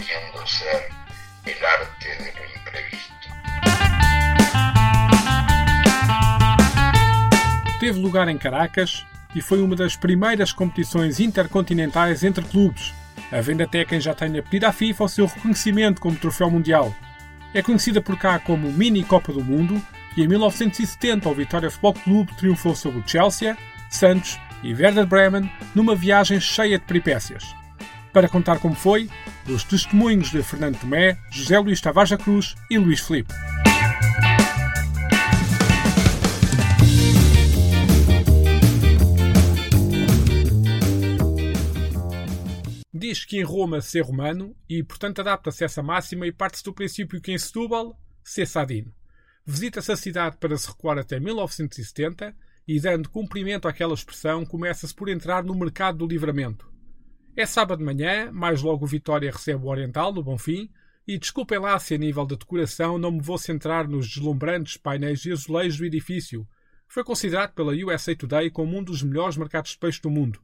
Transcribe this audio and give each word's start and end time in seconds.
pretendiendo 0.00 0.46
ser 0.46 0.88
el 1.46 1.64
arte 1.64 2.08
de 2.08 2.32
lo 2.32 2.44
imprevisto. 2.56 3.28
Teve 7.78 7.98
lugar 7.98 8.28
em 8.28 8.38
Caracas 8.38 9.06
e 9.34 9.40
foi 9.40 9.60
uma 9.60 9.76
das 9.76 9.96
primeiras 9.96 10.52
competições 10.52 11.20
intercontinentais 11.20 12.24
entre 12.24 12.44
clubes, 12.44 12.92
havendo 13.30 13.62
até 13.62 13.84
quem 13.84 14.00
já 14.00 14.14
tenha 14.14 14.42
pedido 14.42 14.64
à 14.66 14.72
FIFA 14.72 15.04
o 15.04 15.08
seu 15.08 15.26
reconhecimento 15.26 16.00
como 16.00 16.16
troféu 16.16 16.50
mundial. 16.50 16.94
É 17.54 17.62
conhecida 17.62 18.00
por 18.00 18.18
cá 18.18 18.38
como 18.38 18.72
Mini 18.72 19.04
Copa 19.04 19.32
do 19.32 19.44
Mundo 19.44 19.80
e 20.16 20.22
em 20.22 20.28
1970 20.28 21.28
o 21.28 21.34
Vitória 21.34 21.70
Futebol 21.70 21.94
Clube 21.94 22.34
triunfou 22.36 22.74
sobre 22.74 23.00
o 23.00 23.04
Chelsea, 23.06 23.56
Santos 23.88 24.38
e 24.62 24.74
Werder 24.74 25.06
Bremen 25.06 25.50
numa 25.74 25.94
viagem 25.94 26.40
cheia 26.40 26.78
de 26.78 26.84
peripécias. 26.84 27.59
Para 28.12 28.28
contar 28.28 28.58
como 28.58 28.74
foi, 28.74 29.08
os 29.48 29.62
testemunhos 29.62 30.30
de 30.30 30.42
Fernando 30.42 30.80
Tomé, 30.80 31.16
José 31.30 31.58
Luís 31.58 31.80
Tavares 31.80 32.10
da 32.10 32.18
Cruz 32.18 32.56
e 32.68 32.76
Luís 32.76 33.00
Filipe. 33.00 33.32
Diz 42.92 43.24
que 43.24 43.38
em 43.38 43.42
Roma 43.42 43.80
ser 43.80 44.02
romano 44.02 44.54
e, 44.68 44.82
portanto, 44.82 45.20
adapta-se 45.20 45.64
a 45.64 45.66
essa 45.66 45.82
máxima 45.82 46.26
e 46.26 46.32
parte-se 46.32 46.64
do 46.64 46.74
princípio 46.74 47.20
que 47.20 47.32
em 47.32 47.38
Setúbal 47.38 47.98
ser 48.22 48.46
sadino. 48.46 48.92
Visita-se 49.46 49.90
a 49.90 49.96
cidade 49.96 50.36
para 50.36 50.56
se 50.56 50.68
recuar 50.68 50.98
até 50.98 51.18
1970 51.18 52.34
e, 52.68 52.78
dando 52.78 53.08
cumprimento 53.08 53.66
àquela 53.66 53.94
expressão, 53.94 54.44
começa-se 54.44 54.94
por 54.94 55.08
entrar 55.08 55.42
no 55.42 55.54
mercado 55.54 55.98
do 55.98 56.06
livramento. 56.06 56.69
É 57.36 57.46
sábado 57.46 57.78
de 57.78 57.84
manhã, 57.84 58.30
mais 58.32 58.60
logo 58.60 58.84
o 58.84 58.88
Vitória 58.88 59.30
recebe 59.30 59.64
o 59.64 59.68
Oriental, 59.68 60.12
no 60.12 60.22
Bonfim, 60.22 60.68
e 61.06 61.18
desculpem 61.18 61.58
lá 61.58 61.78
se 61.78 61.94
a 61.94 61.98
nível 61.98 62.26
da 62.26 62.36
decoração 62.36 62.98
não 62.98 63.12
me 63.12 63.20
vou 63.20 63.38
centrar 63.38 63.88
nos 63.88 64.08
deslumbrantes 64.08 64.76
painéis 64.76 65.20
de 65.20 65.32
azulejos 65.32 65.78
do 65.78 65.84
edifício. 65.84 66.46
Foi 66.86 67.04
considerado 67.04 67.52
pela 67.52 67.72
USA 67.72 68.14
Today 68.14 68.50
como 68.50 68.76
um 68.76 68.82
dos 68.82 69.02
melhores 69.02 69.36
mercados 69.36 69.70
de 69.72 69.78
peixe 69.78 70.00
do 70.02 70.10
mundo. 70.10 70.40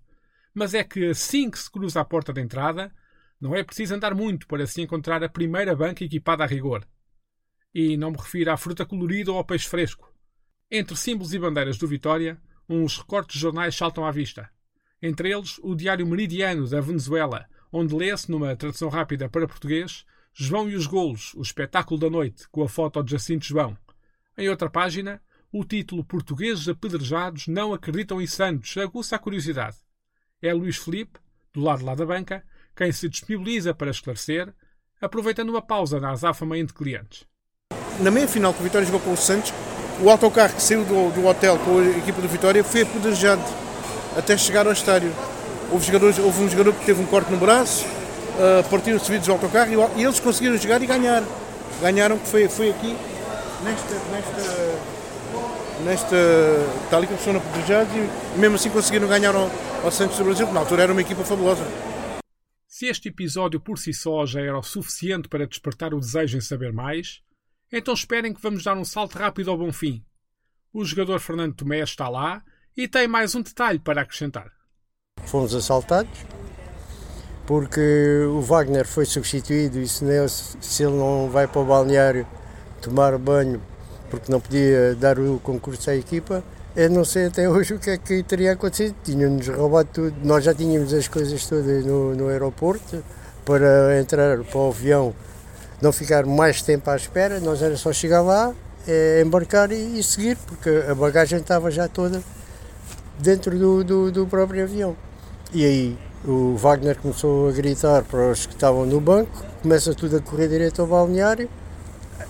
Mas 0.54 0.74
é 0.74 0.84
que 0.84 1.06
assim 1.06 1.50
que 1.50 1.58
se 1.58 1.70
cruza 1.70 2.00
a 2.00 2.04
porta 2.04 2.32
de 2.32 2.40
entrada, 2.40 2.92
não 3.40 3.54
é 3.54 3.62
preciso 3.62 3.94
andar 3.94 4.14
muito 4.14 4.46
para 4.46 4.66
se 4.66 4.80
encontrar 4.80 5.22
a 5.22 5.28
primeira 5.28 5.74
banca 5.74 6.04
equipada 6.04 6.44
a 6.44 6.46
rigor. 6.46 6.86
E 7.74 7.96
não 7.96 8.12
me 8.12 8.16
refiro 8.16 8.50
à 8.50 8.56
fruta 8.56 8.86
colorida 8.86 9.32
ou 9.32 9.38
ao 9.38 9.44
peixe 9.44 9.68
fresco. 9.68 10.10
Entre 10.70 10.96
símbolos 10.96 11.34
e 11.34 11.38
bandeiras 11.38 11.76
do 11.76 11.86
Vitória, 11.86 12.40
uns 12.68 12.96
recortes 12.96 13.34
de 13.34 13.42
jornais 13.42 13.74
saltam 13.74 14.06
à 14.06 14.10
vista. 14.10 14.50
Entre 15.02 15.32
eles, 15.32 15.58
o 15.62 15.74
Diário 15.74 16.06
Meridiano 16.06 16.68
da 16.68 16.80
Venezuela, 16.80 17.46
onde 17.72 17.94
lê-se, 17.94 18.30
numa 18.30 18.56
tradução 18.56 18.88
rápida 18.88 19.28
para 19.28 19.46
português, 19.46 20.04
João 20.32 20.68
e 20.68 20.74
os 20.74 20.86
Golos, 20.86 21.34
o 21.34 21.42
espetáculo 21.42 21.98
da 21.98 22.10
noite, 22.10 22.48
com 22.50 22.62
a 22.62 22.68
foto 22.68 23.02
de 23.02 23.12
Jacinto 23.12 23.44
João. 23.44 23.76
Em 24.36 24.48
outra 24.48 24.68
página, 24.70 25.20
o 25.52 25.64
título 25.64 26.04
Portugueses 26.04 26.68
apedrejados 26.68 27.46
não 27.46 27.72
acreditam 27.72 28.20
em 28.20 28.26
Santos 28.26 28.76
aguça 28.76 29.16
a 29.16 29.18
curiosidade. 29.18 29.76
É 30.42 30.52
Luís 30.52 30.76
Felipe, 30.76 31.18
do 31.52 31.60
lado 31.60 31.84
lá 31.84 31.94
da 31.94 32.04
banca, 32.04 32.44
quem 32.74 32.92
se 32.92 33.08
disponibiliza 33.08 33.74
para 33.74 33.90
esclarecer, 33.90 34.54
aproveitando 35.00 35.50
uma 35.50 35.62
pausa 35.62 35.98
na 35.98 36.10
azáfama 36.10 36.58
entre 36.58 36.74
clientes 36.74 37.26
na 38.00 38.10
meia 38.10 38.28
final 38.28 38.52
que 38.52 38.60
o 38.60 38.64
Vitória 38.64 38.86
jogou 38.86 39.00
com 39.00 39.12
o 39.12 39.16
Santos, 39.16 39.52
o 40.00 40.10
autocarro 40.10 40.54
que 40.54 40.62
saiu 40.62 40.84
do, 40.84 41.10
do 41.10 41.26
hotel 41.26 41.58
com 41.58 41.78
a 41.78 41.84
equipa 41.98 42.20
do 42.20 42.28
Vitória 42.28 42.62
foi 42.62 42.82
apedrejado 42.82 43.42
até 44.16 44.36
chegar 44.36 44.66
ao 44.66 44.72
estádio. 44.72 45.12
Houve, 45.70 45.86
jogadores, 45.86 46.18
houve 46.18 46.42
um 46.42 46.48
jogador 46.48 46.72
que 46.74 46.84
teve 46.86 47.02
um 47.02 47.06
corte 47.06 47.30
no 47.30 47.36
braço, 47.36 47.84
uh, 47.84 48.68
partiram-se 48.70 49.10
vidros 49.10 49.26
do 49.26 49.32
autocarro 49.32 49.70
e, 49.70 50.00
e, 50.00 50.04
eles 50.04 50.20
conseguiram 50.20 50.56
jogar 50.56 50.82
e 50.82 50.86
ganhar. 50.86 51.22
Ganharam, 51.80 52.18
que 52.18 52.28
foi, 52.28 52.48
foi 52.48 52.70
aqui, 52.70 52.96
nesta, 53.62 53.94
nesta, 54.10 54.78
nesta. 55.84 56.16
Está 56.84 56.96
ali 56.96 57.06
que 57.06 57.16
foram 57.16 57.38
apedrejados 57.38 57.92
e 57.94 58.38
mesmo 58.38 58.56
assim 58.56 58.70
conseguiram 58.70 59.06
ganhar 59.08 59.34
ao, 59.34 59.50
ao 59.84 59.90
Santos 59.90 60.16
do 60.16 60.24
Brasil, 60.24 60.46
que 60.46 60.52
na 60.52 60.60
altura 60.60 60.84
era 60.84 60.92
uma 60.92 61.00
equipa 61.02 61.24
fabulosa. 61.24 61.62
Se 62.66 62.86
este 62.86 63.08
episódio 63.08 63.60
por 63.60 63.78
si 63.78 63.92
só 63.92 64.24
já 64.24 64.40
era 64.40 64.58
o 64.58 64.62
suficiente 64.62 65.28
para 65.28 65.46
despertar 65.46 65.92
o 65.92 66.00
desejo 66.00 66.38
em 66.38 66.40
saber 66.40 66.72
mais, 66.72 67.20
então 67.72 67.92
esperem 67.92 68.32
que 68.32 68.40
vamos 68.40 68.62
dar 68.62 68.76
um 68.76 68.84
salto 68.84 69.18
rápido 69.18 69.50
ao 69.50 69.58
bom 69.58 69.72
fim. 69.72 70.04
O 70.72 70.84
jogador 70.84 71.18
Fernando 71.18 71.54
Tomé 71.54 71.80
está 71.80 72.08
lá 72.08 72.42
e 72.76 72.86
tem 72.86 73.08
mais 73.08 73.34
um 73.34 73.42
detalhe 73.42 73.78
para 73.78 74.02
acrescentar. 74.02 74.50
Fomos 75.24 75.54
assaltados 75.54 76.10
porque 77.46 78.24
o 78.28 78.40
Wagner 78.40 78.86
foi 78.86 79.06
substituído 79.06 79.78
e 79.78 79.86
se, 79.86 80.04
se 80.60 80.82
ele 80.82 80.96
não 80.96 81.30
vai 81.30 81.46
para 81.46 81.60
o 81.60 81.64
balneário 81.64 82.26
tomar 82.82 83.16
banho 83.18 83.62
porque 84.10 84.30
não 84.30 84.40
podia 84.40 84.94
dar 84.96 85.18
o 85.18 85.38
concurso 85.40 85.90
à 85.90 85.96
equipa, 85.96 86.44
eu 86.74 86.90
não 86.90 87.04
sei 87.04 87.26
até 87.26 87.48
hoje 87.48 87.74
o 87.74 87.78
que 87.78 87.90
é 87.90 87.98
que 87.98 88.22
teria 88.22 88.52
acontecido. 88.52 88.94
Tinham-nos 89.02 89.48
roubado 89.48 89.88
tudo. 89.92 90.16
Nós 90.22 90.44
já 90.44 90.54
tínhamos 90.54 90.92
as 90.92 91.08
coisas 91.08 91.46
todas 91.46 91.84
no, 91.84 92.14
no 92.14 92.28
aeroporto 92.28 93.02
para 93.44 93.98
entrar 93.98 94.38
para 94.44 94.58
o 94.58 94.68
avião 94.68 95.14
não 95.80 95.92
ficar 95.92 96.24
mais 96.26 96.62
tempo 96.62 96.90
à 96.90 96.96
espera, 96.96 97.38
nós 97.38 97.62
era 97.62 97.76
só 97.76 97.92
chegar 97.92 98.22
lá, 98.22 98.52
é, 98.88 99.22
embarcar 99.24 99.70
e, 99.70 99.98
e, 99.98 100.02
seguir, 100.02 100.36
porque 100.46 100.70
a 100.88 100.94
bagagem 100.94 101.38
estava 101.38 101.70
já 101.70 101.86
toda 101.86 102.22
dentro 103.18 103.58
do, 103.58 103.84
do, 103.84 104.12
do, 104.12 104.26
próprio 104.26 104.64
avião. 104.64 104.96
E 105.52 105.64
aí 105.64 105.98
o 106.24 106.56
Wagner 106.56 106.98
começou 106.98 107.48
a 107.48 107.52
gritar 107.52 108.02
para 108.04 108.30
os 108.30 108.46
que 108.46 108.54
estavam 108.54 108.84
no 108.84 109.00
banco, 109.00 109.44
começa 109.62 109.94
tudo 109.94 110.16
a 110.16 110.20
correr 110.20 110.48
direto 110.48 110.82
ao 110.82 110.88
balneário, 110.88 111.48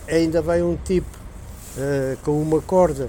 ainda 0.08 0.42
vai 0.42 0.62
um 0.62 0.76
tipo 0.76 1.08
uh, 1.76 2.16
com 2.22 2.40
uma 2.40 2.60
corda 2.60 3.08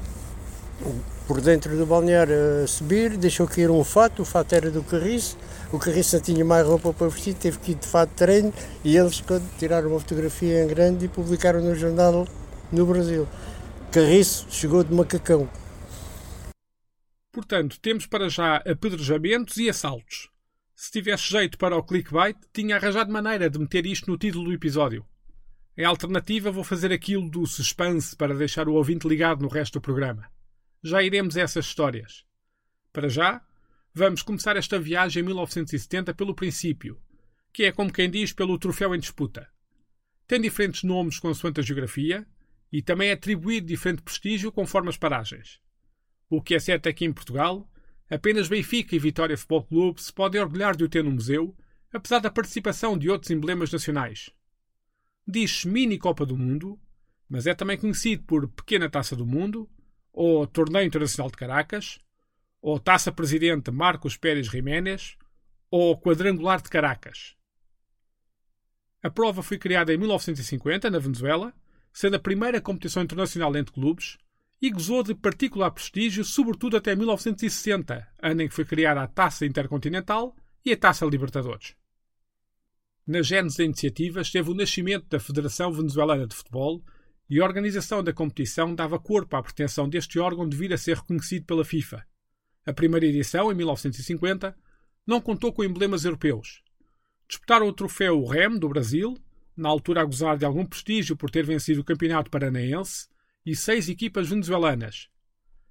por 1.28 1.42
dentro 1.42 1.76
do 1.76 1.86
balneário 1.86 2.64
a 2.64 2.68
subir, 2.68 3.18
deixou 3.18 3.48
cair 3.48 3.70
um 3.70 3.84
fato, 3.84 4.22
o 4.22 4.26
fato 4.26 4.54
era 4.54 4.72
do 4.72 4.82
carriço, 4.82 5.38
o 5.70 5.78
Carriça 5.78 6.18
tinha 6.22 6.46
mais 6.46 6.66
roupa 6.66 6.94
para 6.94 7.10
vestir, 7.10 7.34
teve 7.34 7.58
que 7.58 7.74
ir 7.74 7.76
de 7.76 7.86
fato 7.86 8.10
de 8.12 8.16
treino 8.16 8.54
e 8.86 8.96
eles 8.96 9.22
tiraram 9.60 9.90
uma 9.90 10.00
fotografia 10.00 10.64
em 10.64 10.68
grande 10.68 11.06
e 11.06 11.08
publicaram 11.10 11.60
no 11.60 11.76
jornal 11.76 12.26
no 12.72 12.86
Brasil. 12.86 13.28
Carriço 13.92 14.48
chegou 14.50 14.82
de 14.82 14.94
macacão. 14.94 15.50
Portanto, 17.38 17.80
temos 17.80 18.08
para 18.08 18.30
já 18.30 18.56
apedrejamentos 18.56 19.58
e 19.58 19.70
assaltos. 19.70 20.28
Se 20.76 20.92
tivesse 20.92 21.30
jeito 21.30 21.56
para 21.56 21.78
o 21.78 21.84
clickbait, 21.84 22.36
tinha 22.52 22.78
arranjado 22.78 23.12
maneira 23.12 23.48
de 23.48 23.60
meter 23.60 23.86
isto 23.86 24.10
no 24.10 24.18
título 24.18 24.46
do 24.46 24.54
episódio. 24.54 25.06
Em 25.78 25.86
alternativa, 25.86 26.50
vou 26.50 26.64
fazer 26.64 26.92
aquilo 26.92 27.30
do 27.30 27.46
suspense 27.46 28.16
para 28.16 28.34
deixar 28.34 28.68
o 28.68 28.74
ouvinte 28.74 29.08
ligado 29.08 29.44
no 29.44 29.50
resto 29.50 29.74
do 29.74 29.82
programa. 29.82 30.28
Já 30.82 31.04
iremos 31.04 31.38
a 31.38 31.42
essas 31.42 31.68
histórias. 31.68 32.26
Para 32.92 33.08
já, 33.08 33.46
Vamos 33.94 34.24
começar 34.24 34.58
esta 34.58 34.80
viagem 34.80 35.22
em 35.22 35.26
1970 35.28 36.16
pelo 36.16 36.34
princípio, 36.34 37.00
que 37.54 37.66
é 37.66 37.72
como 37.72 37.94
quem 37.94 38.10
diz 38.10 38.34
pelo 38.34 38.58
troféu 38.58 38.96
em 38.96 39.00
disputa. 39.00 39.48
Tem 40.26 40.42
diferentes 40.42 40.82
nomes 40.82 41.20
consoante 41.20 41.60
a 41.60 41.64
geografia 41.64 42.26
e 42.72 42.82
também 42.82 43.10
é 43.10 43.14
atribuído 43.14 43.68
diferente 43.68 44.02
prestígio 44.02 44.52
conforme 44.52 44.90
as 44.90 44.98
paragens. 44.98 45.60
O 46.30 46.42
que 46.42 46.56
é 46.56 46.60
certo 46.60 46.88
é 46.88 46.94
que 46.94 47.06
em 47.06 47.14
Portugal, 47.14 47.70
apenas 48.10 48.50
Benfica 48.50 48.96
e 48.96 49.00
Vitória 49.00 49.38
Futebol 49.38 49.64
Clube 49.64 50.02
se 50.02 50.12
podem 50.12 50.42
orgulhar 50.42 50.76
de 50.76 50.84
o 50.84 50.90
ter 50.90 51.04
no 51.04 51.12
museu, 51.12 51.56
apesar 51.92 52.20
da 52.20 52.30
participação 52.30 52.98
de 52.98 53.10
outros 53.10 53.32
emblemas 53.32 53.72
nacionais. 53.72 54.30
Diz-se 55.26 55.68
Mini 55.68 55.98
Copa 55.98 56.26
do 56.26 56.38
Mundo, 56.38 56.80
mas 57.30 57.48
é 57.48 57.54
também 57.54 57.78
conhecido 57.78 58.24
por 58.24 58.48
Pequena 58.50 58.90
Taça 58.90 59.16
do 59.16 59.26
Mundo, 59.26 59.70
ou 60.12 60.48
Torneio 60.48 60.86
Internacional 60.86 61.30
de 61.30 61.38
Caracas, 61.38 62.00
ou 62.62 62.80
Taça 62.80 63.12
Presidente 63.12 63.72
Marcos 63.72 64.18
Pérez 64.18 64.48
Jiménez, 64.48 65.18
ou 65.70 66.00
Quadrangular 66.00 66.62
de 66.62 66.70
Caracas. 66.70 67.36
A 69.02 69.10
prova 69.10 69.44
foi 69.44 69.58
criada 69.58 69.94
em 69.94 69.98
1950, 69.98 70.90
na 70.90 71.00
Venezuela, 71.00 71.54
sendo 71.94 72.16
a 72.16 72.20
primeira 72.20 72.60
competição 72.60 73.04
internacional 73.04 73.56
entre 73.56 73.74
clubes, 73.74 74.18
e 74.62 74.70
gozou 74.72 75.04
de 75.04 75.14
particular 75.14 75.72
prestígio, 75.72 76.24
sobretudo 76.24 76.78
até 76.78 76.96
1960, 76.96 78.08
ano 78.22 78.42
em 78.42 78.48
que 78.48 78.54
foi 78.54 78.66
criada 78.66 79.02
a 79.02 79.08
Taça 79.08 79.46
Intercontinental 79.46 80.36
e 80.66 80.72
a 80.72 80.78
Taça 80.78 81.06
Libertadores. 81.06 81.76
Na 83.06 83.22
gênese 83.22 83.58
da 83.58 83.64
iniciativa 83.64 84.22
esteve 84.22 84.50
o 84.50 84.54
nascimento 84.54 85.08
da 85.08 85.20
Federação 85.20 85.72
Venezuelana 85.72 86.28
de 86.28 86.36
Futebol 86.36 86.84
e 87.30 87.40
a 87.40 87.46
organização 87.46 88.04
da 88.04 88.12
competição 88.12 88.74
dava 88.74 89.00
corpo 89.00 89.36
à 89.36 89.44
pretensão 89.44 89.88
deste 89.88 90.20
órgão 90.20 90.48
de 90.48 90.58
vir 90.58 90.74
a 90.74 90.78
ser 90.78 90.98
reconhecido 90.98 91.46
pela 91.46 91.64
FIFA. 91.64 92.06
A 92.66 92.74
primeira 92.74 93.06
edição, 93.06 93.52
em 93.52 93.56
1950, 93.56 94.56
não 95.06 95.22
contou 95.22 95.54
com 95.54 95.64
emblemas 95.64 96.04
europeus. 96.04 96.62
Disputaram 97.28 97.68
o 97.68 97.74
troféu 97.74 98.26
REM 98.26 98.58
do 98.58 98.68
Brasil, 98.68 99.18
na 99.56 99.70
altura 99.70 100.02
a 100.02 100.06
gozar 100.06 100.38
de 100.38 100.46
algum 100.46 100.66
prestígio 100.66 101.16
por 101.16 101.30
ter 101.30 101.46
vencido 101.46 101.82
o 101.82 101.86
campeonato 101.86 102.30
paranaense, 102.30 103.08
e 103.48 103.56
seis 103.56 103.88
equipas 103.88 104.28
venezuelanas. 104.28 105.08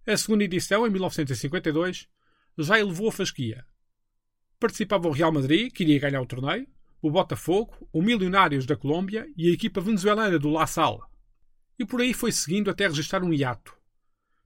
A 0.06 0.17
segunda 0.17 0.43
edição, 0.44 0.87
em 0.87 0.90
1952, 0.90 2.08
já 2.56 2.81
elevou 2.81 3.11
a 3.11 3.12
fasquia. 3.12 3.67
Participava 4.58 5.06
o 5.08 5.12
Real 5.12 5.31
Madrid, 5.31 5.70
que 5.70 5.82
iria 5.82 6.00
ganhar 6.00 6.23
o 6.23 6.26
torneio, 6.26 6.67
o 7.02 7.11
Botafogo, 7.11 7.87
o 7.93 8.00
Milionários 8.00 8.64
da 8.64 8.76
Colômbia 8.76 9.26
e 9.37 9.50
a 9.50 9.52
equipa 9.52 9.82
venezuelana 9.82 10.38
do 10.38 10.49
La 10.49 10.67
Salle. 10.67 11.02
E 11.78 11.84
por 11.84 12.00
aí 12.00 12.14
foi 12.14 12.32
seguindo 12.32 12.70
até 12.70 12.88
registrar 12.88 13.23
um 13.23 13.34
hiato. 13.34 13.76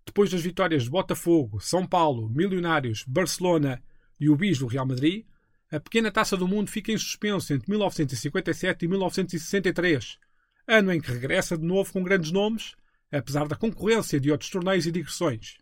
Depois 0.04 0.28
das 0.28 0.42
vitórias 0.42 0.82
de 0.82 0.90
Botafogo, 0.90 1.60
São 1.60 1.86
Paulo, 1.86 2.28
Milionários, 2.28 3.04
Barcelona 3.06 3.80
e 4.18 4.28
o 4.28 4.34
Bis 4.34 4.58
do 4.58 4.66
Real 4.66 4.86
Madrid, 4.86 5.24
a 5.70 5.78
pequena 5.78 6.10
taça 6.10 6.36
do 6.36 6.48
mundo 6.48 6.68
fica 6.68 6.90
em 6.90 6.98
suspenso 6.98 7.52
entre 7.52 7.70
1957 7.70 8.84
e 8.84 8.88
1963, 8.88 10.18
ano 10.66 10.92
em 10.92 11.00
que 11.00 11.12
regressa 11.12 11.56
de 11.56 11.64
novo 11.64 11.92
com 11.92 12.02
grandes 12.02 12.32
nomes, 12.32 12.74
apesar 13.10 13.46
da 13.48 13.56
concorrência 13.56 14.20
de 14.20 14.30
outros 14.30 14.50
torneios 14.50 14.86
e 14.86 14.92
digressões. 14.92 15.58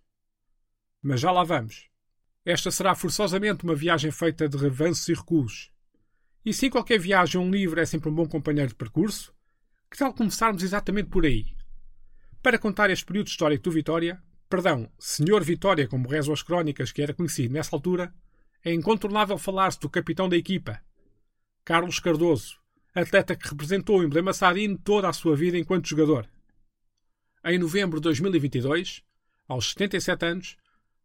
Mas 1.02 1.20
já 1.20 1.30
lá 1.30 1.44
vamos. 1.44 1.88
Esta 2.44 2.70
será 2.70 2.94
forçosamente 2.94 3.64
uma 3.64 3.74
viagem 3.74 4.10
feita 4.10 4.48
de 4.48 4.56
revanços 4.56 5.08
e 5.08 5.14
recuos. 5.14 5.70
E 6.44 6.52
se 6.52 6.66
em 6.66 6.70
qualquer 6.70 6.98
viagem 6.98 7.40
um 7.40 7.50
livro 7.50 7.80
é 7.80 7.86
sempre 7.86 8.08
um 8.08 8.14
bom 8.14 8.26
companheiro 8.26 8.70
de 8.70 8.74
percurso, 8.74 9.34
que 9.90 9.98
tal 9.98 10.14
começarmos 10.14 10.62
exatamente 10.62 11.08
por 11.08 11.24
aí? 11.24 11.46
Para 12.42 12.58
contar 12.58 12.90
este 12.90 13.04
período 13.04 13.28
histórico 13.28 13.64
do 13.64 13.70
Vitória, 13.70 14.22
perdão, 14.48 14.90
Senhor 14.98 15.42
Vitória, 15.42 15.88
como 15.88 16.08
rezam 16.08 16.32
as 16.32 16.42
crónicas 16.42 16.92
que 16.92 17.02
era 17.02 17.14
conhecido 17.14 17.52
nessa 17.52 17.74
altura, 17.74 18.14
é 18.64 18.72
incontornável 18.72 19.38
falar-se 19.38 19.80
do 19.80 19.90
capitão 19.90 20.28
da 20.28 20.36
equipa, 20.36 20.80
Carlos 21.64 22.00
Cardoso, 22.00 22.58
atleta 22.94 23.36
que 23.36 23.48
representou 23.48 23.98
o 23.98 24.04
emblema 24.04 24.32
Sadino 24.32 24.78
toda 24.78 25.08
a 25.08 25.12
sua 25.12 25.36
vida 25.36 25.58
enquanto 25.58 25.88
jogador. 25.88 26.28
Em 27.44 27.56
novembro 27.56 28.00
de 28.00 28.04
2022, 28.04 29.02
aos 29.46 29.70
77 29.70 30.26
anos, 30.26 30.56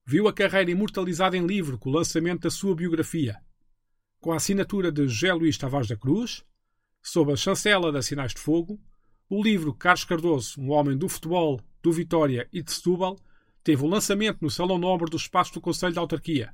viu 0.04 0.28
a 0.28 0.34
carreira 0.34 0.72
imortalizada 0.72 1.38
em 1.38 1.46
livro 1.46 1.78
com 1.78 1.90
o 1.90 1.94
lançamento 1.94 2.42
da 2.42 2.50
sua 2.50 2.76
biografia, 2.76 3.40
com 4.20 4.32
a 4.32 4.38
assinatura 4.38 4.92
de 4.92 5.08
José 5.08 5.32
Luís 5.32 5.58
Tavares 5.58 5.88
da 5.88 5.96
Cruz, 5.96 6.44
sob 7.04 7.32
a 7.32 7.36
chancela 7.36 7.92
da 7.92 8.02
Sinais 8.02 8.34
de 8.34 8.40
Fogo, 8.40 8.82
o 9.30 9.44
livro 9.44 9.76
Carlos 9.76 10.06
Cardoso, 10.06 10.60
um 10.60 10.72
homem 10.72 10.98
do 10.98 11.08
futebol, 11.08 11.62
do 11.84 11.92
Vitória 11.92 12.50
e 12.52 12.64
de 12.64 12.72
Setúbal, 12.72 13.20
teve 13.64 13.84
o 13.84 13.88
lançamento 13.88 14.40
no 14.42 14.50
Salão 14.50 14.80
Nobre 14.80 15.12
do 15.12 15.18
Espaço 15.18 15.54
do 15.54 15.62
Conselho 15.62 15.94
de 15.94 16.00
Autarquia. 16.00 16.52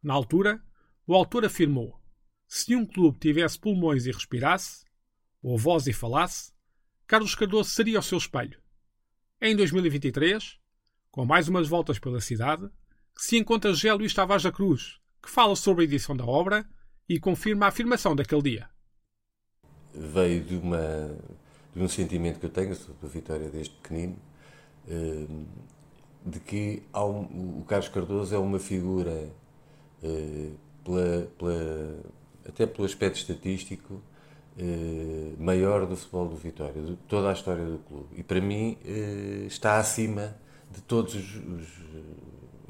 Na 0.00 0.14
altura, 0.14 0.62
o 1.06 1.14
autor 1.14 1.44
afirmou: 1.44 2.00
se 2.46 2.76
um 2.76 2.86
clube 2.86 3.18
tivesse 3.18 3.58
pulmões 3.58 4.06
e 4.06 4.12
respirasse, 4.12 4.84
ou 5.42 5.58
voz 5.58 5.88
e 5.88 5.92
falasse, 5.92 6.52
Carlos 7.04 7.34
Cardoso 7.34 7.70
seria 7.70 7.98
o 7.98 8.02
seu 8.02 8.18
espelho. 8.18 8.61
Em 9.44 9.56
2023, 9.56 10.56
com 11.10 11.24
mais 11.24 11.48
umas 11.48 11.66
voltas 11.66 11.98
pela 11.98 12.20
cidade, 12.20 12.70
se 13.16 13.36
encontra 13.36 13.72
José 13.74 13.92
Luís 13.92 14.14
Tavares 14.14 14.44
da 14.44 14.52
Cruz, 14.52 15.00
que 15.20 15.28
fala 15.28 15.56
sobre 15.56 15.82
a 15.82 15.84
edição 15.84 16.16
da 16.16 16.24
obra 16.24 16.64
e 17.08 17.18
confirma 17.18 17.66
a 17.66 17.70
afirmação 17.70 18.14
daquele 18.14 18.40
dia. 18.40 18.70
Veio 19.92 20.44
de, 20.44 20.54
uma, 20.54 21.18
de 21.74 21.82
um 21.82 21.88
sentimento 21.88 22.38
que 22.38 22.46
eu 22.46 22.50
tenho 22.50 22.72
sobre 22.76 23.04
a 23.04 23.08
Vitória 23.08 23.50
desde 23.50 23.74
pequenino, 23.74 24.16
eh, 24.88 25.26
de 26.24 26.38
que 26.38 26.84
um, 26.94 27.58
o 27.58 27.64
Carlos 27.66 27.88
Cardoso 27.88 28.32
é 28.32 28.38
uma 28.38 28.60
figura, 28.60 29.28
eh, 30.04 30.50
pela, 30.84 31.26
pela, 31.36 32.00
até 32.46 32.64
pelo 32.64 32.86
aspecto 32.86 33.16
estatístico, 33.16 34.00
eh, 34.58 35.32
maior 35.38 35.86
do 35.86 35.96
futebol 35.96 36.28
do 36.28 36.36
Vitória, 36.36 36.80
de 36.82 36.96
toda 37.08 37.30
a 37.30 37.32
história 37.32 37.64
do 37.64 37.78
clube. 37.78 38.08
E 38.16 38.22
para 38.22 38.40
mim 38.40 38.78
está 39.46 39.78
acima 39.78 40.36
de 40.70 40.80
todos 40.82 41.14
os, 41.14 41.36
os, 41.36 41.68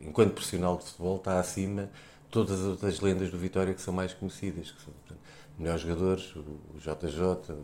enquanto 0.00 0.32
profissional 0.32 0.76
de 0.76 0.84
futebol, 0.84 1.16
está 1.16 1.38
acima 1.38 1.84
de 1.84 2.30
todas 2.30 2.60
as 2.60 2.66
outras 2.66 3.00
lendas 3.00 3.30
do 3.30 3.38
Vitória 3.38 3.72
que 3.74 3.80
são 3.80 3.94
mais 3.94 4.12
conhecidas, 4.12 4.70
que 4.70 4.82
são 4.82 4.92
portanto, 4.92 5.20
melhores 5.58 5.82
jogadores, 5.82 6.36
o, 6.36 6.78
JJ, 6.78 7.54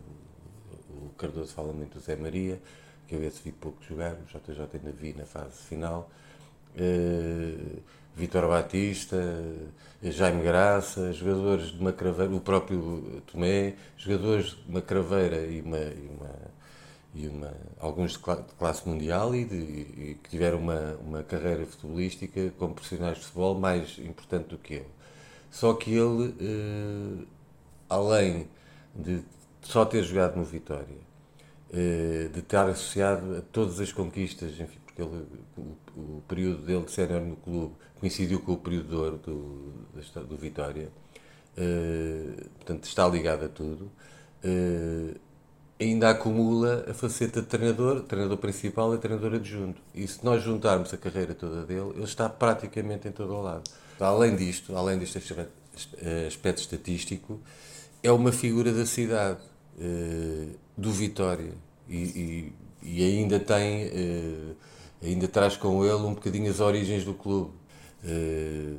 o, 0.89 1.09
Cardoso 1.17 1.53
fala 1.53 1.73
muito 1.73 1.97
do 1.97 2.03
Zé 2.03 2.15
Maria, 2.15 2.61
que 3.07 3.15
eu 3.15 3.23
esse 3.23 3.41
vi 3.43 3.51
pouco 3.51 3.77
jogar, 3.83 4.13
o 4.13 4.25
JJ 4.25 4.69
ainda 4.73 4.91
vi 4.91 5.13
na 5.13 5.25
fase 5.25 5.57
final. 5.63 6.09
Vitor 8.19 8.49
Batista, 8.49 9.17
Jaime 10.03 10.43
Graça, 10.43 11.13
jogadores 11.13 11.71
de 11.71 11.79
uma 11.79 11.93
craveira, 11.93 12.35
o 12.35 12.41
próprio 12.41 13.21
Tomé, 13.31 13.75
jogadores 13.95 14.47
de 14.47 14.69
uma 14.69 14.81
craveira 14.81 15.37
e 15.45 15.61
uma, 15.61 15.77
e 15.77 16.09
uma 16.09 16.59
e 17.15 17.27
uma, 17.27 17.51
alguns 17.79 18.11
de 18.11 18.19
classe 18.19 18.87
mundial 18.87 19.33
e, 19.33 19.43
de, 19.43 19.55
e 19.55 20.17
que 20.21 20.29
tiveram 20.29 20.59
uma, 20.59 20.95
uma 21.03 21.23
carreira 21.23 21.65
futebolística 21.65 22.53
como 22.57 22.75
profissionais 22.75 23.17
de 23.17 23.23
futebol 23.25 23.59
mais 23.59 23.97
importante 23.97 24.49
do 24.49 24.57
que 24.57 24.75
ele. 24.75 24.91
Só 25.49 25.73
que 25.73 25.91
ele, 25.91 26.35
eh, 26.39 27.25
além 27.89 28.47
de 28.93 29.23
só 29.61 29.85
ter 29.85 30.03
jogado 30.03 30.35
no 30.35 30.43
Vitória, 30.43 30.97
eh, 31.73 32.29
de 32.31 32.39
estar 32.39 32.69
associado 32.69 33.37
a 33.37 33.41
todas 33.41 33.79
as 33.79 33.91
conquistas, 33.91 34.51
enfim, 34.59 34.77
ele, 35.01 35.25
o, 35.97 36.21
período 36.27 36.63
dele 36.63 36.83
de 36.83 36.91
sénior 36.91 37.21
no 37.21 37.35
clube 37.35 37.75
coincidiu 37.99 38.39
com 38.41 38.53
o 38.53 38.57
período 38.57 38.89
de 38.89 38.95
ouro 38.95 39.17
do, 39.17 40.23
do 40.25 40.37
Vitória, 40.37 40.89
eh, 41.57 42.45
portanto 42.55 42.85
está 42.85 43.07
ligado 43.07 43.45
a 43.45 43.49
tudo 43.49 43.91
ainda 45.79 46.09
acumula 46.09 46.85
a 46.89 46.93
faceta 46.93 47.41
de 47.41 47.47
treinador, 47.47 48.01
treinador 48.01 48.37
principal 48.37 48.93
e 48.93 48.97
treinador 48.97 49.35
adjunto. 49.35 49.81
E 49.95 50.05
se 50.07 50.23
nós 50.23 50.43
juntarmos 50.43 50.93
a 50.93 50.97
carreira 50.97 51.33
toda 51.33 51.65
dele, 51.65 51.91
ele 51.95 52.03
está 52.03 52.27
praticamente 52.27 53.07
em 53.07 53.11
todo 53.11 53.33
o 53.33 53.41
lado. 53.41 53.63
Além 53.99 54.35
disto, 54.35 54.75
além 54.75 54.99
deste 54.99 55.17
aspecto 56.27 56.59
estatístico, 56.59 57.39
é 58.03 58.11
uma 58.11 58.31
figura 58.31 58.73
da 58.73 58.85
cidade, 58.85 59.39
eh, 59.79 60.47
do 60.77 60.91
Vitória. 60.91 61.53
E, 61.87 61.95
e, 61.95 62.53
e 62.83 63.03
ainda 63.03 63.39
tem, 63.39 63.89
ainda 65.01 65.27
traz 65.27 65.57
com 65.57 65.83
ele 65.83 65.95
um 65.95 66.13
bocadinho 66.13 66.49
as 66.49 66.59
origens 66.59 67.03
do 67.03 67.13
clube. 67.13 67.51
Eh, 68.03 68.75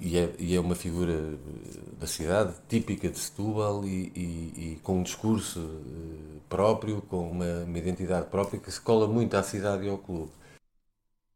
e 0.00 0.16
é, 0.16 0.34
e 0.38 0.54
é, 0.54 0.60
uma 0.60 0.74
figura 0.74 1.38
da 1.98 2.06
cidade, 2.06 2.54
típica 2.68 3.08
de 3.08 3.18
Setúbal 3.18 3.84
e, 3.84 4.12
e, 4.14 4.52
e 4.56 4.80
com 4.82 5.00
um 5.00 5.02
discurso 5.02 5.60
eh, 5.60 6.38
próprio, 6.48 7.02
com 7.02 7.30
uma, 7.30 7.64
uma, 7.64 7.78
identidade 7.78 8.26
própria 8.30 8.60
que 8.60 8.70
se 8.70 8.80
cola 8.80 9.06
muito 9.06 9.34
à 9.34 9.42
cidade 9.42 9.84
e 9.84 9.88
ao 9.88 9.98
clube. 9.98 10.32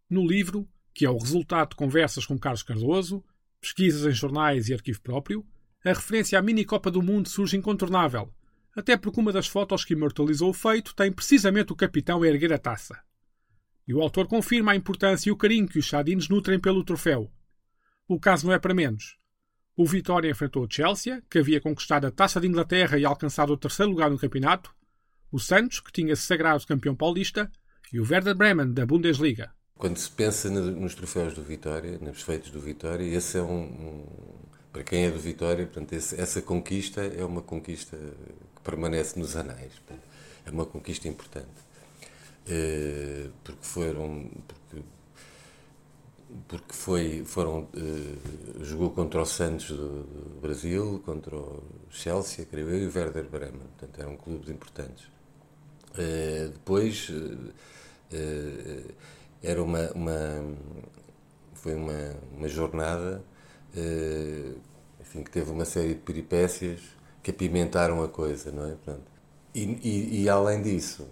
No 0.09 0.27
livro, 0.27 0.67
que 0.95 1.05
é 1.05 1.11
o 1.11 1.19
resultado 1.19 1.71
de 1.71 1.77
conversas 1.77 2.25
com 2.25 2.39
Carlos 2.39 2.63
Cardoso, 2.63 3.23
pesquisas 3.61 4.07
em 4.07 4.15
jornais 4.15 4.69
e 4.69 4.75
arquivo 4.75 5.01
próprio, 5.03 5.45
a 5.85 5.91
referência 5.91 6.39
à 6.39 6.43
mini 6.43 6.65
Copa 6.65 6.91
do 6.91 7.03
Mundo 7.03 7.29
surge 7.29 7.57
incontornável, 7.57 8.33
até 8.75 8.97
porque 8.97 9.21
uma 9.21 9.33
das 9.33 9.47
fotos 9.47 9.85
que 9.85 9.95
imortalizou 9.95 10.51
o 10.51 10.55
feito 10.55 10.95
tem 10.95 11.13
precisamente 11.13 11.73
o 11.73 11.77
capitão 11.77 12.23
a 12.23 12.29
erguer 12.29 12.53
a 12.53 12.59
taça. 12.59 12.99
E 13.87 13.95
o 13.95 14.01
autor 14.01 14.27
confirma 14.27 14.73
a 14.73 14.77
importância 14.77 15.29
e 15.29 15.33
o 15.33 15.37
carinho 15.37 15.69
que 15.69 15.79
os 15.79 15.85
chadinos 15.85 16.29
nutrem 16.29 16.61
pelo 16.61 16.85
troféu, 16.85 17.31
o 18.13 18.19
caso 18.19 18.45
não 18.45 18.53
é 18.53 18.59
para 18.59 18.75
menos. 18.75 19.17
O 19.77 19.87
Vitória 19.87 20.29
enfrentou 20.29 20.65
o 20.65 20.69
Chelsea, 20.69 21.23
que 21.31 21.39
havia 21.39 21.61
conquistado 21.61 22.07
a 22.07 22.11
Taça 22.11 22.41
de 22.41 22.49
Inglaterra 22.49 22.99
e 22.99 23.05
alcançado 23.05 23.53
o 23.53 23.57
terceiro 23.57 23.93
lugar 23.93 24.11
no 24.11 24.19
campeonato, 24.19 24.75
o 25.31 25.39
Santos, 25.39 25.79
que 25.79 25.93
tinha 25.93 26.17
se 26.17 26.23
sagrado 26.23 26.67
campeão 26.67 26.95
paulista, 26.95 27.49
e 27.93 28.01
o 28.01 28.03
Werder 28.03 28.35
Bremen, 28.35 28.73
da 28.73 28.85
Bundesliga. 28.85 29.53
Quando 29.77 29.97
se 29.97 30.11
pensa 30.11 30.51
nos 30.51 30.95
troféus 30.97 31.35
do 31.35 31.43
Vitória, 31.43 31.99
nos 31.99 32.21
feitos 32.21 32.51
do 32.51 32.61
Vitória, 32.61 33.05
esse 33.05 33.39
é 33.39 33.43
um, 33.43 33.63
um 33.63 34.07
para 34.73 34.83
quem 34.83 35.07
é 35.07 35.11
do 35.11 35.19
Vitória, 35.19 35.65
portanto, 35.65 35.93
esse, 35.93 36.21
essa 36.21 36.43
conquista 36.43 37.01
é 37.03 37.25
uma 37.25 37.43
conquista 37.43 37.97
que 37.97 38.63
permanece 38.63 39.19
nos. 39.19 39.35
Portanto, 39.35 40.03
é 40.47 40.51
uma 40.51 40.67
conquista 40.67 41.07
importante. 41.07 41.49
Uh, 42.51 43.31
porque 43.45 43.63
foram, 43.65 44.29
porque 44.49 44.83
porque 46.49 46.73
foi, 46.73 47.25
foram, 47.25 47.69
uh, 47.75 48.65
jogou 48.65 48.91
contra 48.91 49.21
o 49.21 49.27
Santos 49.27 49.69
do, 49.71 50.05
do, 50.05 50.41
Brasil, 50.41 51.03
contra 51.05 51.37
o 51.37 51.63
Chelsea, 51.91 52.47
creio 52.47 52.71
eu, 52.71 52.83
e 52.83 52.87
o 52.87 52.93
Werder 52.95 53.29
Bremen, 53.29 53.61
portanto 53.79 54.01
eram 54.01 54.17
clubes 54.17 54.49
importantes. 54.49 55.07
Uh, 55.91 56.51
depois 56.53 57.09
uh, 57.09 57.53
era 59.43 59.63
uma, 59.63 59.91
uma, 59.93 60.57
foi 61.55 61.75
uma, 61.75 62.17
uma 62.37 62.49
jornada 62.49 63.23
enfim, 65.01 65.23
que 65.23 65.31
teve 65.31 65.51
uma 65.51 65.65
série 65.65 65.95
de 65.95 66.01
peripécias 66.01 66.81
que 67.23 67.31
apimentaram 67.31 68.03
a 68.03 68.09
coisa, 68.09 68.51
não 68.51 68.67
é? 68.67 68.71
Portanto, 68.71 69.05
e, 69.55 69.63
e, 69.63 70.23
e 70.23 70.29
além 70.29 70.61
disso, 70.61 71.09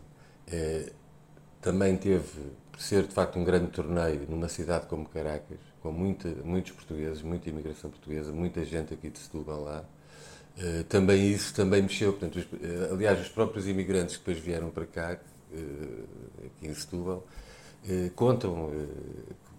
também 1.61 1.97
teve 1.97 2.41
por 2.71 2.81
ser 2.81 3.07
de 3.07 3.13
facto 3.13 3.39
um 3.39 3.45
grande 3.45 3.73
torneio 3.73 4.25
numa 4.29 4.49
cidade 4.49 4.87
como 4.87 5.09
Caracas, 5.09 5.59
com 5.81 5.91
muita, 5.91 6.29
muitos 6.45 6.73
portugueses, 6.73 7.23
muita 7.23 7.49
imigração 7.49 7.91
portuguesa, 7.91 8.33
muita 8.33 8.65
gente 8.65 8.95
aqui 8.95 9.11
de 9.11 9.19
Setúbal 9.19 9.63
lá, 9.63 9.85
uh, 10.59 10.85
também 10.85 11.31
isso 11.33 11.55
também 11.55 11.83
mexeu. 11.83 12.13
Portanto, 12.13 12.37
os, 12.37 12.45
uh, 12.45 12.93
aliás, 12.93 13.21
os 13.21 13.29
próprios 13.29 13.67
imigrantes 13.67 14.17
que 14.17 14.25
depois 14.25 14.39
vieram 14.45 14.71
para 14.71 14.87
cá, 14.87 15.19
uh, 15.53 16.47
aqui 16.47 16.67
em 16.67 16.75
Setúbal, 16.75 17.27
contam 18.17 18.71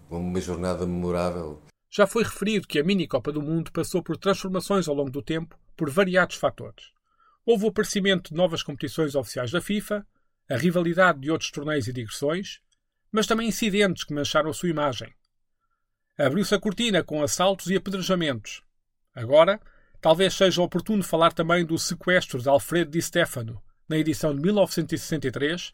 como 0.08 0.28
uma 0.28 0.40
jornada 0.40 0.86
memorável. 0.86 1.60
Já 1.90 2.06
foi 2.06 2.22
referido 2.22 2.68
que 2.68 2.78
a 2.78 2.84
Mini 2.84 3.08
Copa 3.08 3.32
do 3.32 3.42
Mundo 3.42 3.72
passou 3.72 4.02
por 4.02 4.16
transformações 4.16 4.86
ao 4.86 4.94
longo 4.94 5.10
do 5.10 5.22
tempo, 5.22 5.58
por 5.76 5.90
variados 5.90 6.36
fatores. 6.36 6.92
Houve 7.44 7.64
o 7.64 7.68
aparecimento 7.68 8.30
de 8.30 8.36
novas 8.36 8.62
competições 8.62 9.14
oficiais 9.14 9.50
da 9.50 9.60
FIFA, 9.60 10.06
a 10.50 10.56
rivalidade 10.56 11.20
de 11.20 11.30
outros 11.30 11.50
torneios 11.52 11.86
e 11.86 11.92
digressões, 11.92 12.60
mas 13.12 13.26
também 13.26 13.48
incidentes 13.48 14.02
que 14.02 14.12
mancharam 14.12 14.50
a 14.50 14.52
sua 14.52 14.68
imagem. 14.68 15.14
Abriu-se 16.18 16.54
a 16.54 16.60
cortina 16.60 17.04
com 17.04 17.22
assaltos 17.22 17.68
e 17.68 17.76
apedrejamentos. 17.76 18.62
Agora, 19.14 19.60
talvez 20.00 20.34
seja 20.34 20.60
oportuno 20.60 21.04
falar 21.04 21.32
também 21.32 21.64
do 21.64 21.78
sequestro 21.78 22.42
de 22.42 22.48
Alfredo 22.48 22.90
Di 22.90 23.00
Stefano, 23.00 23.62
na 23.88 23.96
edição 23.96 24.34
de 24.34 24.40
1963, 24.42 25.70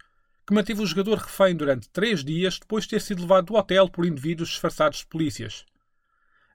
que 0.47 0.55
manteve 0.55 0.83
o 0.83 0.87
jogador 0.87 1.19
refém 1.19 1.57
durante 1.57 1.89
três 1.89 2.23
dias 2.23 2.59
depois 2.59 2.85
de 2.85 2.91
ter 2.91 3.01
sido 3.01 3.23
levado 3.23 3.47
do 3.47 3.55
hotel 3.55 3.89
por 3.89 4.07
indivíduos 4.07 4.51
disfarçados 4.51 4.99
de 4.99 5.07
polícias. 5.07 5.65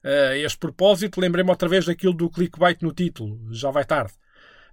A 0.04 0.38
este 0.38 0.58
propósito, 0.58 1.20
lembrei-me 1.20 1.50
outra 1.50 1.68
vez 1.68 1.86
daquilo 1.86 2.13
do 2.13 2.30
clickbait 2.30 2.82
no 2.82 2.94
título, 2.94 3.54
já 3.54 3.70
vai 3.72 3.84
tarde. 3.84 4.13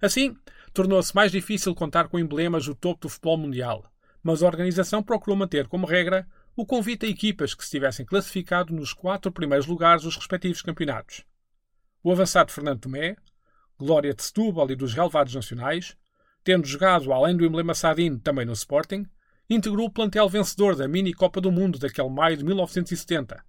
Assim, 0.01 0.35
tornou-se 0.73 1.15
mais 1.15 1.31
difícil 1.31 1.75
contar 1.75 2.07
com 2.07 2.19
emblemas 2.19 2.65
do 2.65 2.75
topo 2.75 3.01
do 3.01 3.09
futebol 3.09 3.37
mundial, 3.37 3.85
mas 4.21 4.43
a 4.43 4.45
organização 4.45 5.01
procurou 5.01 5.37
manter 5.37 5.67
como 5.67 5.87
regra 5.87 6.27
o 6.55 6.65
convite 6.65 7.05
a 7.05 7.09
equipas 7.09 7.53
que 7.53 7.63
se 7.63 7.71
tivessem 7.71 8.05
classificado 8.05 8.73
nos 8.73 8.93
quatro 8.93 9.31
primeiros 9.31 9.65
lugares 9.65 10.03
dos 10.03 10.15
respectivos 10.15 10.61
campeonatos. 10.61 11.23
O 12.03 12.11
avançado 12.11 12.51
Fernando 12.51 12.81
Tomé, 12.81 13.15
glória 13.77 14.13
de 14.13 14.23
Setúbal 14.23 14.69
e 14.69 14.75
dos 14.75 14.93
relevados 14.93 15.33
nacionais, 15.33 15.95
tendo 16.43 16.67
jogado, 16.67 17.11
além 17.13 17.35
do 17.35 17.45
emblema 17.45 17.73
Sadino, 17.73 18.19
também 18.19 18.45
no 18.45 18.53
Sporting, 18.53 19.05
integrou 19.49 19.87
o 19.87 19.91
plantel 19.91 20.29
vencedor 20.29 20.75
da 20.75 20.87
Mini 20.87 21.13
Copa 21.13 21.41
do 21.41 21.51
Mundo 21.51 21.79
daquele 21.79 22.09
maio 22.09 22.37
de 22.37 22.43
1970. 22.43 23.43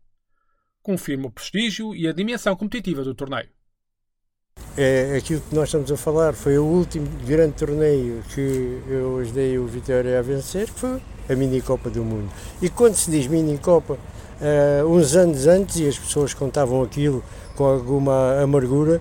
Confirma 0.82 1.26
o 1.26 1.30
prestígio 1.30 1.94
e 1.94 2.08
a 2.08 2.12
dimensão 2.12 2.56
competitiva 2.56 3.04
do 3.04 3.14
torneio. 3.14 3.50
É, 4.76 5.16
aquilo 5.18 5.40
que 5.40 5.54
nós 5.54 5.68
estamos 5.68 5.90
a 5.90 5.96
falar. 5.96 6.32
Foi 6.32 6.56
o 6.56 6.64
último 6.64 7.06
grande 7.26 7.52
torneio 7.52 8.22
que 8.32 8.80
eu 8.88 9.18
ajudei 9.18 9.58
o 9.58 9.66
Vitória 9.66 10.18
a 10.18 10.22
vencer, 10.22 10.66
que 10.66 10.80
foi 10.80 11.00
a 11.28 11.34
Mini 11.34 11.60
Copa 11.60 11.90
do 11.90 12.04
Mundo. 12.04 12.28
E 12.62 12.68
quando 12.68 12.94
se 12.94 13.10
diz 13.10 13.26
Mini 13.26 13.58
Copa, 13.58 13.94
uh, 13.94 14.86
uns 14.86 15.14
anos 15.14 15.46
antes, 15.46 15.76
e 15.76 15.88
as 15.88 15.98
pessoas 15.98 16.34
contavam 16.34 16.82
aquilo 16.82 17.22
com 17.56 17.64
alguma 17.64 18.40
amargura, 18.40 19.00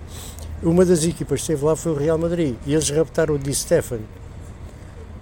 uma 0.62 0.84
das 0.84 1.04
equipas 1.04 1.40
que 1.40 1.52
esteve 1.52 1.64
lá 1.64 1.74
foi 1.74 1.92
o 1.92 1.94
Real 1.94 2.18
Madrid. 2.18 2.56
E 2.66 2.74
eles 2.74 2.90
raptaram 2.90 3.36
o 3.36 3.38
Di 3.38 3.54
Stefano. 3.54 4.04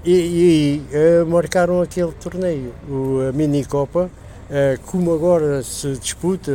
E, 0.05 0.83
e 0.93 1.23
uh, 1.23 1.27
marcaram 1.27 1.83
aquele 1.83 2.13
torneio, 2.13 2.73
o, 2.89 3.29
a 3.29 3.33
Mini 3.33 3.65
Copa, 3.65 4.11
uh, 4.49 4.81
como 4.87 5.13
agora 5.13 5.63
se 5.63 5.93
disputa 5.93 6.51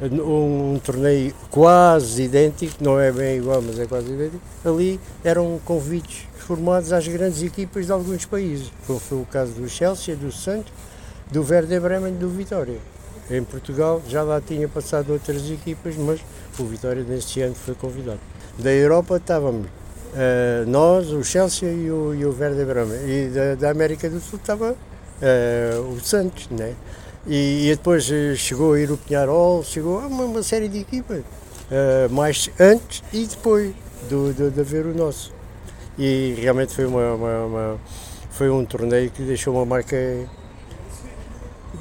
um, 0.00 0.74
um, 0.74 0.78
torneio 0.78 1.34
quase 1.50 2.22
idêntico, 2.22 2.82
não 2.82 2.98
é 2.98 3.10
bem 3.10 3.38
igual, 3.38 3.60
mas 3.62 3.78
é 3.78 3.86
quase 3.86 4.12
idêntico, 4.12 4.40
ali 4.64 5.00
eram 5.24 5.60
convites 5.64 6.26
formados 6.36 6.92
às 6.92 7.06
grandes 7.06 7.42
equipas 7.42 7.86
de 7.86 7.92
alguns 7.92 8.24
países, 8.24 8.72
como 8.86 8.98
foi 8.98 9.18
o 9.18 9.26
caso 9.26 9.52
do 9.52 9.68
Chelsea, 9.68 10.16
do 10.16 10.32
Santos, 10.32 10.72
do 11.30 11.42
Werder 11.42 11.80
Bremen 11.80 12.14
do 12.14 12.28
Vitória. 12.28 12.78
Em 13.30 13.44
Portugal 13.44 14.00
já 14.08 14.22
lá 14.22 14.40
tinha 14.40 14.66
passado 14.66 15.12
outras 15.12 15.50
equipas, 15.50 15.96
mas 15.96 16.20
o 16.58 16.64
Vitória 16.64 17.02
neste 17.02 17.42
ano 17.42 17.54
foi 17.54 17.74
convidado. 17.74 18.20
Da 18.58 18.72
Europa 18.72 19.18
estávamos 19.18 19.66
uh, 19.66 20.68
nós, 20.68 21.10
o 21.10 21.22
Chelsea 21.22 21.70
e 21.70 21.90
o, 21.90 22.14
e 22.14 22.24
o 22.24 22.36
Werder 22.38 22.66
Bremen. 22.66 22.98
E 23.06 23.28
da, 23.28 23.54
da, 23.54 23.70
América 23.70 24.08
do 24.08 24.20
Sul 24.20 24.38
estava 24.38 24.72
uh, 24.72 25.80
o 25.92 26.00
Santos, 26.00 26.48
né? 26.50 26.74
E, 27.28 27.68
e, 27.68 27.76
depois 27.76 28.10
eh, 28.10 28.34
chegou 28.34 28.72
a 28.72 28.80
ir 28.80 28.90
o 28.90 28.96
Pinharol, 28.96 29.62
chegou 29.62 30.00
a 30.00 30.06
uma, 30.06 30.24
uma 30.24 30.42
série 30.42 30.66
de 30.66 30.78
equipas, 30.78 31.18
uh, 31.20 32.10
mais 32.10 32.50
antes 32.58 33.02
e 33.12 33.26
depois 33.26 33.74
do, 34.08 34.32
do, 34.32 34.50
de 34.50 34.60
haver 34.60 34.86
o 34.86 34.94
nosso. 34.94 35.34
E 35.98 36.34
realmente 36.38 36.74
foi, 36.74 36.86
uma, 36.86 37.12
uma, 37.12 37.44
uma, 37.44 37.80
foi 38.30 38.48
um 38.48 38.64
torneio 38.64 39.10
que 39.10 39.22
deixou 39.22 39.54
uma 39.54 39.66
marca 39.66 39.96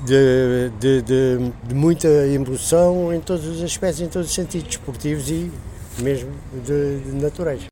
de, 0.06 0.70
de, 0.80 1.02
de, 1.02 1.52
de, 1.64 1.74
muita 1.74 2.10
emoção 2.28 3.14
em 3.14 3.22
todos 3.22 3.46
os 3.46 3.64
aspectos, 3.64 4.02
em 4.02 4.10
todos 4.10 4.28
os 4.28 4.36
sentidos, 4.36 4.68
esportivos 4.70 5.30
e 5.30 5.50
mesmo 6.02 6.32
de, 6.66 7.00
de 7.00 7.12
naturais. 7.12 7.68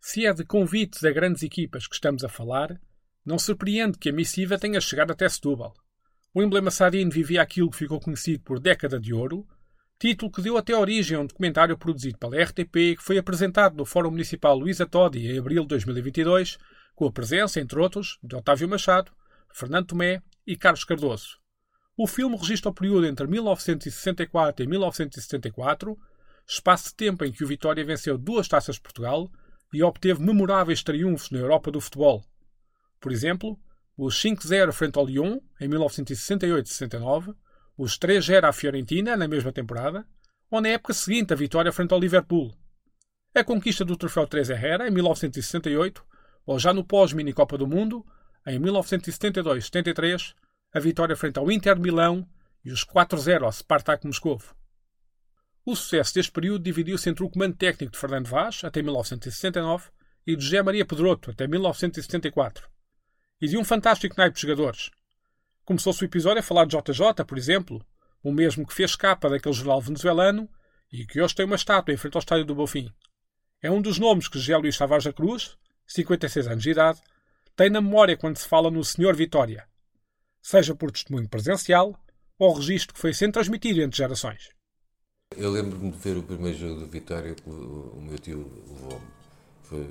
Se 0.00 0.26
é 0.26 0.34
de 0.34 0.44
convites 0.44 1.02
a 1.04 1.10
grandes 1.10 1.42
equipas 1.42 1.86
que 1.86 1.94
estamos 1.94 2.24
a 2.24 2.28
falar, 2.28 2.78
não 3.24 3.38
surpreende 3.38 3.98
que 3.98 4.10
a 4.10 4.12
missiva 4.12 4.58
tenha 4.58 4.80
chegado 4.80 5.12
até 5.12 5.28
Setúbal. 5.28 5.74
O 6.34 6.42
emblema 6.42 6.70
Sadino 6.70 7.10
vivia 7.10 7.40
aquilo 7.40 7.70
que 7.70 7.76
ficou 7.78 7.98
conhecido 7.98 8.42
por 8.44 8.60
Década 8.60 9.00
de 9.00 9.14
Ouro, 9.14 9.46
título 9.98 10.30
que 10.30 10.42
deu 10.42 10.58
até 10.58 10.76
origem 10.76 11.16
a 11.16 11.20
um 11.20 11.26
documentário 11.26 11.76
produzido 11.76 12.18
pela 12.18 12.40
RTP 12.42 12.96
que 12.96 13.02
foi 13.02 13.16
apresentado 13.16 13.76
no 13.76 13.86
Fórum 13.86 14.10
Municipal 14.10 14.56
Luísa 14.56 14.86
Todi 14.86 15.26
em 15.26 15.38
abril 15.38 15.62
de 15.62 15.68
2022, 15.68 16.58
com 16.94 17.06
a 17.06 17.12
presença, 17.12 17.60
entre 17.60 17.78
outros, 17.80 18.18
de 18.22 18.36
Otávio 18.36 18.68
Machado, 18.68 19.10
Fernando 19.54 19.86
Tomé 19.86 20.22
e 20.46 20.54
Carlos 20.54 20.84
Cardoso. 20.84 21.38
O 21.96 22.06
filme 22.06 22.36
registra 22.36 22.70
o 22.70 22.74
período 22.74 23.06
entre 23.06 23.26
1964 23.26 24.64
e 24.64 24.68
1974, 24.68 25.96
espaço 26.46 26.90
de 26.90 26.94
tempo 26.94 27.24
em 27.24 27.32
que 27.32 27.42
o 27.42 27.46
Vitória 27.46 27.84
venceu 27.84 28.18
duas 28.18 28.46
taças 28.46 28.76
de 28.76 28.82
Portugal 28.82 29.30
e 29.72 29.82
obteve 29.82 30.22
memoráveis 30.22 30.82
triunfos 30.82 31.30
na 31.30 31.38
Europa 31.38 31.70
do 31.70 31.80
futebol. 31.80 32.22
Por 33.00 33.12
exemplo, 33.12 33.58
os 33.98 34.14
5-0 34.22 34.70
frente 34.70 34.96
ao 34.96 35.04
Lyon, 35.04 35.40
em 35.60 35.68
1968-69, 35.68 37.34
os 37.76 37.98
3-0 37.98 38.44
à 38.44 38.52
Fiorentina, 38.52 39.16
na 39.16 39.26
mesma 39.26 39.52
temporada, 39.52 40.06
ou 40.48 40.60
na 40.60 40.68
época 40.68 40.94
seguinte 40.94 41.32
a 41.32 41.36
vitória 41.36 41.72
frente 41.72 41.92
ao 41.92 41.98
Liverpool. 41.98 42.54
A 43.34 43.42
conquista 43.42 43.84
do 43.84 43.96
troféu 43.96 44.24
3 44.24 44.50
Herrera, 44.50 44.86
em 44.86 44.92
1968, 44.92 46.04
ou 46.46 46.60
já 46.60 46.72
no 46.72 46.84
pós-mini-Copa 46.84 47.58
do 47.58 47.66
Mundo, 47.66 48.06
em 48.46 48.60
1972-73, 48.60 50.32
a 50.72 50.78
vitória 50.78 51.16
frente 51.16 51.38
ao 51.40 51.50
Inter 51.50 51.74
de 51.74 51.82
Milão 51.82 52.24
e 52.64 52.70
os 52.70 52.84
4-0 52.84 53.42
ao 53.42 53.52
Spartak 53.52 54.06
Moscou. 54.06 54.40
O 55.66 55.74
sucesso 55.74 56.14
deste 56.14 56.30
período 56.30 56.62
dividiu-se 56.62 57.10
entre 57.10 57.24
o 57.24 57.28
comando 57.28 57.56
técnico 57.56 57.92
de 57.92 57.98
Fernando 57.98 58.28
Vaz, 58.28 58.62
até 58.62 58.80
1969, 58.80 59.90
e 60.24 60.36
de 60.36 60.44
José 60.44 60.62
Maria 60.62 60.86
Pedroto, 60.86 61.32
até 61.32 61.48
1974. 61.48 62.77
E 63.40 63.46
de 63.46 63.56
um 63.56 63.64
fantástico 63.64 64.14
naipe 64.18 64.34
de 64.34 64.42
jogadores. 64.42 64.90
Começou-se 65.64 66.02
o 66.02 66.06
episódio 66.06 66.40
a 66.40 66.42
falar 66.42 66.64
de 66.64 66.76
JJ, 66.76 67.24
por 67.26 67.38
exemplo, 67.38 67.84
o 68.22 68.32
mesmo 68.32 68.66
que 68.66 68.74
fez 68.74 68.96
capa 68.96 69.28
daquele 69.28 69.54
jornal 69.54 69.80
venezuelano 69.80 70.48
e 70.92 71.06
que 71.06 71.20
hoje 71.20 71.34
tem 71.34 71.46
uma 71.46 71.56
estátua 71.56 71.94
em 71.94 71.96
frente 71.96 72.16
ao 72.16 72.20
estádio 72.20 72.44
do 72.44 72.54
Bofim. 72.54 72.92
É 73.62 73.70
um 73.70 73.80
dos 73.80 73.98
nomes 73.98 74.28
que 74.28 74.38
Luís 74.54 74.78
Tavares 74.78 75.04
da 75.04 75.12
Cruz, 75.12 75.56
56 75.86 76.46
anos 76.48 76.62
de 76.62 76.70
idade, 76.70 77.00
tem 77.54 77.70
na 77.70 77.80
memória 77.80 78.16
quando 78.16 78.36
se 78.36 78.46
fala 78.46 78.70
no 78.70 78.84
Senhor 78.84 79.14
Vitória, 79.14 79.68
seja 80.40 80.74
por 80.74 80.90
testemunho 80.90 81.28
presencial 81.28 81.98
ou 82.38 82.54
registro 82.54 82.94
que 82.94 83.00
foi 83.00 83.12
sendo 83.12 83.32
transmitido 83.32 83.82
entre 83.82 83.98
gerações. 83.98 84.50
Eu 85.36 85.50
lembro-me 85.50 85.90
de 85.90 85.98
ver 85.98 86.16
o 86.16 86.22
primeiro 86.22 86.56
jogo 86.56 86.80
do 86.80 86.86
Vitória 86.86 87.34
que 87.34 87.48
o 87.48 88.00
meu 88.00 88.18
tio 88.18 88.50
levou-me. 88.66 89.18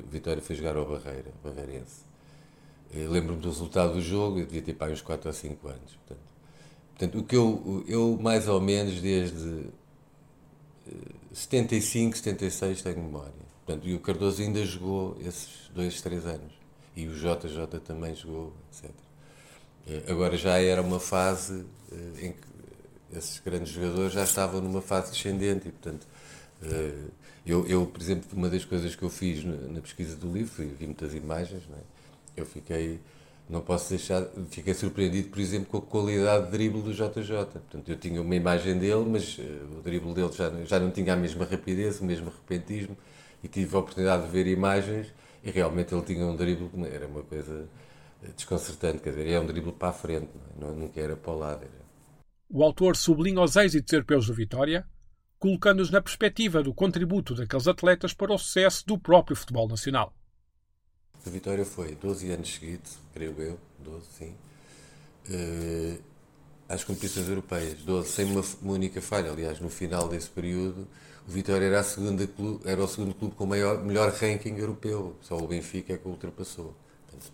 Vitória 0.10 0.42
foi 0.42 0.56
jogar 0.56 0.76
ao 0.76 0.86
Barreira, 0.86 1.32
Barreirense. 1.44 2.06
Lembro-me 2.94 3.42
do 3.42 3.50
resultado 3.50 3.94
do 3.94 4.02
jogo, 4.02 4.40
eu 4.40 4.46
devia 4.46 4.62
ter 4.62 4.74
para 4.74 4.92
uns 4.92 5.02
4 5.02 5.28
ou 5.28 5.34
5 5.34 5.68
anos. 5.68 5.96
Portanto, 5.96 6.28
portanto, 6.90 7.20
o 7.20 7.24
que 7.24 7.36
eu, 7.36 7.84
eu 7.88 8.18
mais 8.22 8.48
ou 8.48 8.62
menos 8.62 9.02
desde 9.02 9.68
75, 11.34 12.16
eh, 12.16 12.18
76 12.18 12.82
tenho 12.82 12.98
memória. 12.98 13.34
Portanto, 13.66 13.88
e 13.88 13.94
o 13.94 14.00
Cardoso 14.00 14.42
ainda 14.42 14.66
jogou 14.66 15.18
esses 15.20 15.70
2, 15.76 16.02
3 16.02 16.26
anos 16.26 16.54
e 16.96 17.08
o 17.08 17.14
JJ 17.14 17.80
também 17.86 18.16
jogou, 18.16 18.54
etc. 18.72 18.90
Eh, 19.88 20.04
agora 20.10 20.38
já 20.38 20.58
era 20.58 20.82
uma 20.82 21.00
fase 21.00 21.66
eh, 21.92 22.28
em 22.28 22.32
que 22.32 23.18
esses 23.18 23.40
grandes 23.40 23.74
jogadores 23.74 24.14
já 24.14 24.24
estavam 24.24 24.62
numa 24.62 24.82
fase 24.82 25.12
descendente 25.12 25.68
e, 25.68 25.72
portanto, 25.72 26.08
eu, 27.46 27.66
eu 27.68 27.86
por 27.86 28.02
exemplo, 28.02 28.28
uma 28.34 28.50
das 28.50 28.66
coisas 28.66 28.96
que 28.96 29.04
eu 29.04 29.10
fiz 29.10 29.44
na 29.44 29.80
pesquisa 29.80 30.16
do 30.16 30.30
livro, 30.30 30.68
vi 30.78 30.86
muitas 30.86 31.14
imagens, 31.14 31.64
é? 31.72 31.97
Eu 32.40 32.46
fiquei, 32.46 33.00
não 33.50 33.62
posso 33.62 33.90
deixar, 33.90 34.26
fiquei 34.50 34.74
surpreendido, 34.74 35.30
por 35.30 35.40
exemplo, 35.40 35.68
com 35.68 35.78
a 35.78 35.82
qualidade 35.82 36.46
de 36.46 36.52
drible 36.52 36.82
do 36.82 36.94
JJ. 36.94 37.46
Portanto, 37.52 37.90
eu 37.90 37.98
tinha 37.98 38.22
uma 38.22 38.36
imagem 38.36 38.78
dele, 38.78 39.06
mas 39.08 39.38
o 39.78 39.82
drible 39.82 40.14
dele 40.14 40.32
já, 40.32 40.50
já 40.66 40.80
não 40.80 40.92
tinha 40.92 41.14
a 41.14 41.18
mesma 41.18 41.46
rapidez, 41.46 42.00
o 42.00 42.06
mesmo 42.06 42.30
repentismo, 42.30 42.98
e 43.44 43.48
tive 43.48 43.76
a 43.76 43.80
oportunidade 43.80 44.26
de 44.26 44.30
ver 44.32 44.48
imagens 44.48 45.14
e 45.44 45.52
realmente 45.52 45.94
ele 45.94 46.04
tinha 46.04 46.26
um 46.26 46.36
drible 46.36 46.70
que 46.70 46.86
era 46.88 47.08
uma 47.08 47.24
coisa 47.24 47.70
desconcertante, 48.36 49.00
quer 49.00 49.12
dizer, 49.12 49.30
é 49.30 49.40
um 49.40 49.46
drible 49.46 49.72
para 49.72 49.90
a 49.90 49.94
frente, 49.94 50.30
não, 50.60 50.70
é? 50.70 50.74
nunca 50.74 51.00
era 51.00 51.16
para 51.16 51.32
o 51.32 51.38
lado. 51.38 51.64
Era. 51.64 51.88
O 52.50 52.64
autor 52.64 52.96
sublinha 52.96 53.42
os 53.42 53.56
êxitos 53.56 53.94
europeus 53.94 54.28
do 54.28 54.34
Vitória, 54.34 54.86
colocando-os 55.40 55.92
na 55.92 56.02
perspectiva 56.02 56.64
do 56.64 56.74
contributo 56.74 57.36
daqueles 57.36 57.68
atletas 57.68 58.14
para 58.14 58.34
o 58.34 58.38
sucesso 58.38 58.86
do 58.86 58.98
próprio 58.98 59.36
futebol 59.36 59.68
nacional. 59.68 60.14
A 61.28 61.30
Vitória 61.30 61.66
foi 61.66 61.94
12 61.94 62.32
anos 62.32 62.54
seguidos, 62.54 62.98
creio 63.14 63.36
eu, 63.42 63.60
12, 63.80 64.06
sim. 64.18 64.34
Uh, 65.30 66.00
às 66.70 66.86
competições 66.86 67.28
europeias, 67.28 67.80
12 67.82 68.10
sem 68.10 68.26
uma, 68.32 68.42
uma, 68.62 68.74
única 68.74 69.02
falha. 69.02 69.30
Aliás, 69.30 69.60
no 69.60 69.70
final 69.70 70.08
desse 70.08 70.30
período, 70.30 70.88
o 71.28 71.32
Vitória 71.32 71.66
era, 71.66 71.84
clube, 71.84 72.62
era 72.66 72.82
o 72.82 72.88
segundo 72.88 73.14
clube 73.14 73.36
com 73.36 73.44
o 73.44 73.48
maior, 73.48 73.84
melhor 73.84 74.10
ranking 74.14 74.56
europeu, 74.56 75.18
só 75.22 75.36
o 75.36 75.46
Benfica 75.46 75.94
é 75.94 75.98
que 75.98 76.08
o 76.08 76.12
ultrapassou. 76.12 76.74
Portanto, 77.06 77.30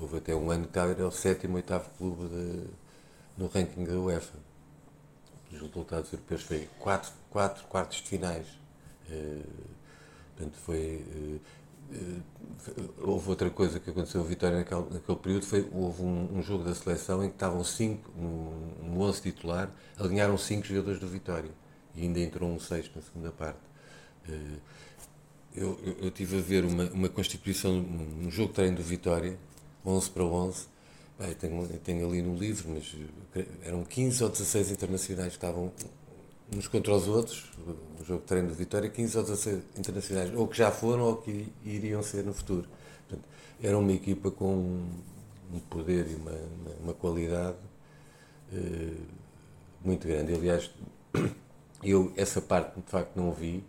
houve 0.00 0.16
até 0.16 0.34
um 0.34 0.50
ano 0.50 0.66
que 0.66 0.78
era 0.78 1.06
o 1.06 1.12
sétimo, 1.12 1.56
oitavo 1.56 1.90
clube 1.98 2.28
de, 2.28 2.64
no 3.36 3.48
ranking 3.48 3.84
da 3.84 3.92
UEFA. 4.00 4.38
Os 5.52 5.60
resultados 5.60 6.10
europeus 6.10 6.42
foi 6.42 6.68
4 6.78 6.80
quatro, 6.80 7.12
quatro 7.28 7.64
quartos 7.66 7.98
de 7.98 8.08
finais. 8.08 8.46
Uh, 9.10 9.44
portanto, 10.34 10.56
foi. 10.64 11.04
Uh, 11.14 11.40
houve 12.98 13.28
outra 13.28 13.50
coisa 13.50 13.78
que 13.78 13.90
aconteceu 13.90 14.20
a 14.20 14.24
Vitória 14.24 14.58
naquele, 14.58 14.84
naquele 14.90 15.18
período, 15.18 15.46
foi 15.46 15.68
houve 15.72 16.02
um, 16.02 16.38
um, 16.38 16.42
jogo 16.42 16.64
da 16.64 16.74
seleção 16.74 17.24
em 17.24 17.28
que 17.28 17.34
estavam 17.34 17.62
cinco, 17.62 18.10
no, 18.16 18.50
no 18.82 19.00
11 19.02 19.22
titular, 19.22 19.70
alinharam 19.98 20.36
cinco 20.36 20.66
jogadores 20.66 20.98
do 20.98 21.06
Vitória 21.06 21.50
e 21.94 22.02
ainda 22.02 22.20
entrou 22.20 22.50
um 22.50 22.58
sexto 22.58 22.96
na 22.96 23.02
segunda 23.02 23.30
parte. 23.30 23.60
Uh, 24.28 24.60
eu, 25.54 25.78
eu, 25.82 25.96
eu 26.02 26.10
tive 26.10 26.38
a 26.38 26.40
ver 26.40 26.64
uma, 26.64 26.84
uma 26.90 27.08
constituição, 27.08 27.72
um, 27.72 28.30
jogo 28.30 28.48
de 28.48 28.54
treino 28.54 28.76
do 28.76 28.82
Vitória, 28.82 29.38
11 29.84 30.10
para 30.10 30.24
11, 30.24 30.76
Bem, 31.18 31.32
tenho, 31.32 31.66
tenho 31.78 32.06
ali 32.06 32.20
no 32.20 32.36
livro, 32.36 32.68
mas 32.68 32.94
eram 33.62 33.82
15 33.84 34.22
ou 34.22 34.28
16 34.28 34.70
internacionais 34.70 35.28
que 35.28 35.36
estavam 35.38 35.72
uns 36.54 36.68
contra 36.68 36.94
os 36.94 37.08
outros, 37.08 37.50
o 38.00 38.04
jogo 38.04 38.20
de 38.20 38.26
treino 38.26 38.48
de 38.48 38.54
Vitória, 38.54 38.88
15 38.88 39.18
ou 39.18 39.24
16 39.24 39.62
internacionais, 39.78 40.34
ou 40.34 40.46
que 40.46 40.56
já 40.56 40.70
foram 40.70 41.04
ou 41.04 41.16
que 41.16 41.52
iriam 41.64 42.02
ser 42.02 42.24
no 42.24 42.32
futuro. 42.32 42.68
Portanto, 43.08 43.28
era 43.62 43.76
uma 43.76 43.92
equipa 43.92 44.30
com 44.30 44.84
um 45.52 45.58
poder 45.70 46.06
e 46.10 46.14
uma, 46.14 46.32
uma, 46.82 46.94
qualidade 46.94 47.56
eh, 48.52 48.96
muito 49.84 50.06
grande. 50.06 50.34
Aliás, 50.34 50.70
eu 51.82 52.12
essa 52.16 52.40
parte 52.40 52.80
de 52.80 52.90
facto 52.90 53.16
não 53.16 53.32
vi, 53.32 53.64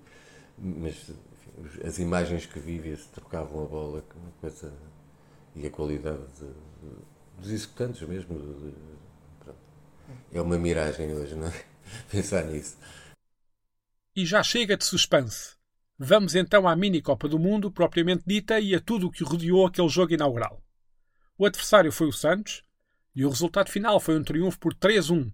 mas 0.58 0.96
enfim, 1.10 1.88
as 1.88 2.00
imagens 2.00 2.46
que 2.46 2.60
vi, 2.60 2.96
se 2.96 3.08
trocavam 3.10 3.64
a 3.64 3.68
bola, 3.68 4.04
uma 4.16 4.32
coisa 4.42 4.74
e 5.56 5.66
a 5.66 5.70
qualidade 5.70 6.22
de, 6.40 6.46
de, 6.46 6.96
dos 7.40 7.52
executantes 7.52 8.08
mesmo. 8.08 8.38
De, 8.38 8.74
é 10.32 10.42
uma 10.42 10.58
miragem 10.58 11.14
hoje, 11.14 11.36
não 11.36 11.48
é? 11.48 11.66
pensar 12.10 12.44
nisso. 12.46 12.78
E 14.16 14.26
já 14.26 14.42
chega 14.42 14.76
de 14.76 14.86
suspense. 14.86 15.56
Vamos 16.00 16.36
então 16.36 16.68
à 16.68 16.76
mini 16.76 17.02
Copa 17.02 17.28
do 17.28 17.40
Mundo 17.40 17.72
propriamente 17.72 18.24
dita 18.26 18.60
e 18.60 18.76
a 18.76 18.80
tudo 18.80 19.08
o 19.08 19.12
que 19.12 19.24
rodeou 19.24 19.66
aquele 19.66 19.90
jogo 19.90 20.14
inaugural. 20.14 20.62
O 21.38 21.46
adversário 21.46 21.92
foi 21.92 22.08
o 22.08 22.14
Santos 22.14 22.64
e 23.16 23.26
o 23.26 23.30
resultado 23.30 23.70
final 23.70 24.00
foi 24.00 24.18
um 24.18 24.24
triunfo 24.24 24.60
por 24.60 24.74
3-1. 24.76 25.32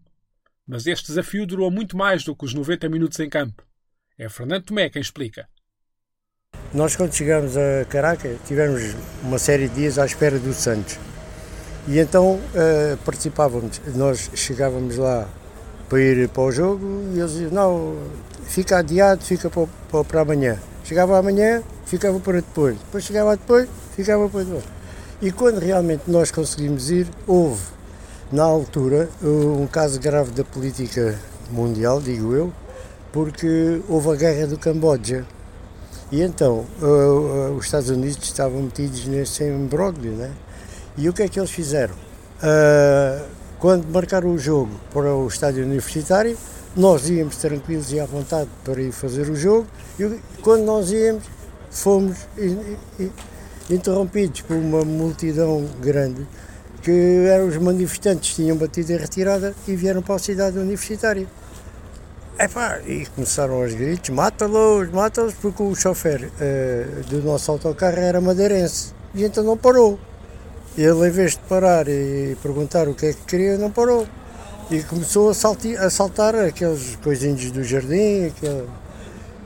Mas 0.65 0.88
este 0.88 1.07
desafio 1.07 1.45
durou 1.45 1.69
muito 1.69 1.98
mais 1.98 2.24
do 2.24 2.36
que 2.36 2.45
os 2.45 2.53
90 2.53 2.88
minutos 2.88 3.19
em 3.19 3.29
campo. 3.29 3.65
É 4.17 4.29
Fernando 4.29 4.65
Tomé 4.65 4.89
quem 4.89 5.01
explica. 5.01 5.50
Nós, 6.74 6.95
quando 6.95 7.13
chegámos 7.13 7.57
a 7.57 7.86
Caracas, 7.86 8.39
tivemos 8.48 8.81
uma 9.22 9.38
série 9.38 9.67
de 9.67 9.75
dias 9.75 10.00
à 10.00 10.05
espera 10.05 10.39
do 10.39 10.53
Santos. 10.53 10.98
E 11.88 12.00
então 12.00 12.36
uh, 12.36 12.98
participávamos, 13.03 13.81
nós 13.95 14.31
chegávamos 14.36 14.95
lá 14.95 15.29
para 15.93 16.01
ir 16.01 16.27
para 16.27 16.41
o 16.41 16.51
jogo 16.51 16.83
e 17.13 17.19
eles 17.19 17.33
diziam, 17.33 17.51
não, 17.51 17.95
fica 18.45 18.79
adiado, 18.79 19.23
fica 19.23 19.47
para, 19.47 19.67
para, 19.91 20.03
para 20.03 20.21
amanhã. 20.21 20.57
Chegava 20.83 21.19
amanhã, 21.19 21.62
ficava 21.85 22.19
para 22.19 22.38
depois. 22.38 22.75
Depois 22.79 23.03
chegava 23.03 23.38
depois, 23.38 23.69
ficava 23.95 24.27
para 24.27 24.43
depois. 24.43 24.63
E 25.21 25.31
quando 25.31 25.59
realmente 25.59 26.05
nós 26.07 26.31
conseguimos 26.31 26.89
ir, 26.89 27.07
houve, 27.27 27.62
na 28.31 28.43
altura, 28.43 29.07
um 29.21 29.67
caso 29.67 30.00
grave 30.00 30.31
da 30.31 30.43
política 30.43 31.15
mundial, 31.51 32.01
digo 32.01 32.33
eu, 32.33 32.51
porque 33.12 33.79
houve 33.88 34.09
a 34.09 34.15
guerra 34.15 34.47
do 34.47 34.57
Camboja. 34.57 35.23
E 36.12 36.23
então, 36.23 36.65
uh, 36.82 36.86
uh, 36.86 37.56
os 37.56 37.65
Estados 37.65 37.91
Unidos 37.91 38.17
estavam 38.23 38.63
metidos 38.63 39.06
nesse 39.06 39.43
imbróglio, 39.43 40.13
né? 40.13 40.32
E 40.97 41.08
o 41.08 41.13
que 41.13 41.21
é 41.21 41.27
que 41.27 41.39
eles 41.39 41.51
fizeram? 41.51 41.93
Uh, 41.93 43.42
quando 43.63 43.86
marcaram 43.86 44.30
o 44.30 44.38
jogo 44.38 44.71
para 44.93 45.15
o 45.15 45.26
estádio 45.26 45.63
universitário, 45.63 46.38
nós 46.76 47.10
íamos 47.10 47.38
tranquilos 47.38 47.93
e 47.93 47.99
à 48.02 48.06
vontade 48.06 48.49
para 48.62 48.82
ir 48.82 48.91
fazer 48.91 49.30
o 49.30 49.38
jogo, 49.38 49.65
e 49.97 50.19
quando 50.41 50.65
nós 50.65 50.91
íamos, 50.91 51.23
fomos 51.71 52.17
interrompidos 53.69 54.41
por 54.41 54.58
uma 54.58 54.84
multidão 54.84 55.65
grande 55.80 56.28
que 56.82 57.26
eram 57.26 57.47
os 57.47 57.56
manifestantes, 57.56 58.36
tinham 58.36 58.58
batido 58.58 58.91
em 58.91 58.97
retirada 58.97 59.56
e 59.65 59.78
vieram 59.78 60.02
para 60.02 60.15
a 60.15 60.19
cidade 60.19 60.60
universitária. 60.60 61.26
Epá, 62.38 62.82
e 62.86 63.06
começaram 63.15 63.63
aos 63.63 63.73
gritos, 63.73 64.10
mata-los, 64.10 64.91
mata-los, 64.91 65.36
porque 65.36 65.63
o 65.63 65.73
chofer 65.73 66.26
uh, 66.26 67.04
do 67.10 67.21
nosso 67.21 67.49
autocarro 67.49 67.97
era 67.97 68.19
madeirense. 68.19 68.93
E 69.15 69.23
então 69.23 69.41
não 69.41 69.56
parou. 69.56 69.97
Ele, 70.77 71.07
em 71.07 71.12
vez 71.12 71.31
de 71.31 71.39
parar 71.39 71.88
e 71.88 72.36
perguntar 72.41 72.88
o 72.88 72.95
que 72.95 73.05
é 73.07 73.13
que 73.13 73.21
queria, 73.21 73.57
não 73.57 73.69
parou. 73.69 74.07
E 74.71 74.81
começou 74.83 75.29
a, 75.29 75.33
salti, 75.33 75.75
a 75.77 75.89
saltar 75.89 76.36
aqueles 76.36 76.95
coisinhos 77.03 77.51
do 77.51 77.63
jardim, 77.63 78.25
aquele, 78.25 78.67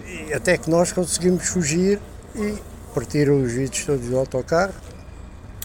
e 0.07 0.33
até 0.33 0.57
que 0.57 0.69
nós 0.69 0.93
conseguimos 0.93 1.47
fugir 1.47 1.99
e 2.33 2.55
partiram 2.93 3.41
os 3.41 3.51
vidros 3.51 3.83
todos 3.83 4.07
do 4.07 4.17
autocarro. 4.17 4.73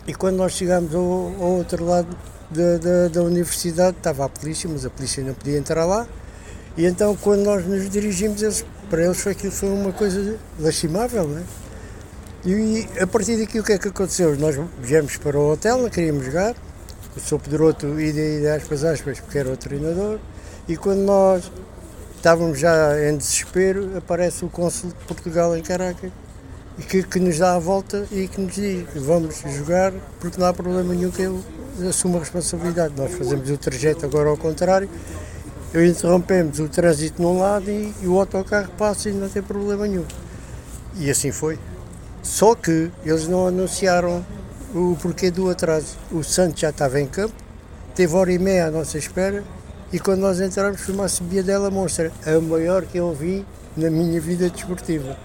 E 0.07 0.13
quando 0.13 0.37
nós 0.37 0.53
chegámos 0.53 0.93
ao, 0.95 1.03
ao 1.03 1.51
outro 1.59 1.85
lado 1.85 2.09
da, 2.51 2.79
da, 2.79 3.09
da, 3.09 3.23
universidade, 3.23 3.97
estava 3.97 4.25
a 4.25 4.29
polícia, 4.29 4.69
mas 4.69 4.85
a 4.85 4.91
polícia 4.91 5.23
não 5.23 5.33
podia 5.33 5.57
entrar 5.57 5.85
lá. 5.85 6.09
E 6.77 6.87
então, 6.87 7.15
quando 7.15 7.45
nós 7.45 7.65
nos 7.65 7.89
dirigimos, 7.89 8.43
eles, 8.43 8.65
para 8.91 9.05
eles 9.05 9.21
foi 9.21 9.33
aquilo 9.33 9.53
foi 9.53 9.69
uma 9.69 9.93
coisa 9.93 10.39
lastimável, 10.59 11.29
não 11.29 11.39
é? 11.39 11.62
E 12.45 12.89
a 13.01 13.07
partir 13.07 13.37
daqui 13.37 13.61
o 13.61 13.63
que 13.63 13.73
é 13.73 13.79
que 13.79 13.87
aconteceu? 13.87 14.37
Nós 14.37 14.59
viemos 14.81 15.17
para 15.17 15.39
o 15.39 15.53
hotel, 15.53 15.89
queríamos 15.89 16.27
jogar, 16.27 16.57
o 17.17 17.21
Sr. 17.21 17.39
Pedroto 17.39 18.01
e 18.01 18.13
de 18.13 18.49
aspas 18.49 18.83
aspas, 18.83 19.21
porque 19.21 19.39
era 19.39 19.49
o 19.49 19.57
treinador, 19.57 20.19
e 20.67 20.77
quando 20.77 21.03
nós 21.03 21.53
estávamos 22.17 22.59
já 22.59 23.01
em 23.09 23.17
desespero, 23.17 23.97
aparece 23.97 24.45
o 24.45 24.49
cônsul 24.49 24.91
de 24.91 25.05
Portugal 25.07 25.57
em 25.57 25.63
Caracas, 25.63 26.11
que, 26.89 27.05
que 27.05 27.21
nos 27.21 27.39
dá 27.39 27.55
a 27.55 27.61
volta 27.61 28.09
e 28.11 28.27
que 28.27 28.41
nos 28.41 28.57
diz, 28.57 28.87
vamos 28.97 29.41
jogar, 29.57 29.93
porque 30.19 30.41
não 30.41 30.49
há 30.49 30.53
problema 30.53 30.93
nenhum 30.95 31.13
que 31.13 31.23
ele 31.23 31.41
assuma 31.89 32.17
a 32.17 32.21
responsabilidade. 32.21 32.95
Nós 32.97 33.13
fazemos 33.13 33.49
o 33.51 33.57
trajeto 33.57 34.05
agora 34.05 34.29
ao 34.29 34.37
contrário, 34.37 34.89
eu 35.73 35.87
interrompemos 35.87 36.59
o 36.59 36.69
trânsito 36.69 37.23
num 37.23 37.39
lado 37.39 37.71
e, 37.71 37.95
e 38.03 38.09
o 38.09 38.19
autocarro 38.19 38.73
passa 38.77 39.11
e 39.11 39.13
não 39.13 39.29
tem 39.29 39.43
problema 39.43 39.87
nenhum. 39.87 40.05
E 40.97 41.09
assim 41.09 41.31
foi. 41.31 41.57
Só 42.23 42.55
que 42.55 42.91
eles 43.05 43.27
não 43.27 43.47
anunciaram 43.47 44.25
o 44.75 44.97
porquê 45.01 45.31
do 45.31 45.51
atraso. 45.51 45.97
O 46.11 46.23
Santos 46.23 46.61
já 46.61 46.71
estava 46.71 47.01
em 47.01 47.07
campo, 47.07 47.35
teve 47.95 48.15
hora 48.15 48.33
e 48.33 48.39
meia 48.39 48.67
à 48.67 48.71
nossa 48.71 48.97
espera 48.97 49.43
e 49.93 49.99
quando 49.99 50.21
nós 50.21 50.41
entramos 50.41 50.81
foi 50.81 50.95
uma 50.95 51.09
subida 51.09 51.43
dela 51.43 51.71
monstra, 51.71 52.11
a 52.25 52.41
maior 52.41 52.85
que 52.85 52.97
eu 52.97 53.13
vi 53.13 53.45
na 53.77 53.91
minha 53.91 54.21
vida 54.21 54.49
desportiva. 54.49 55.17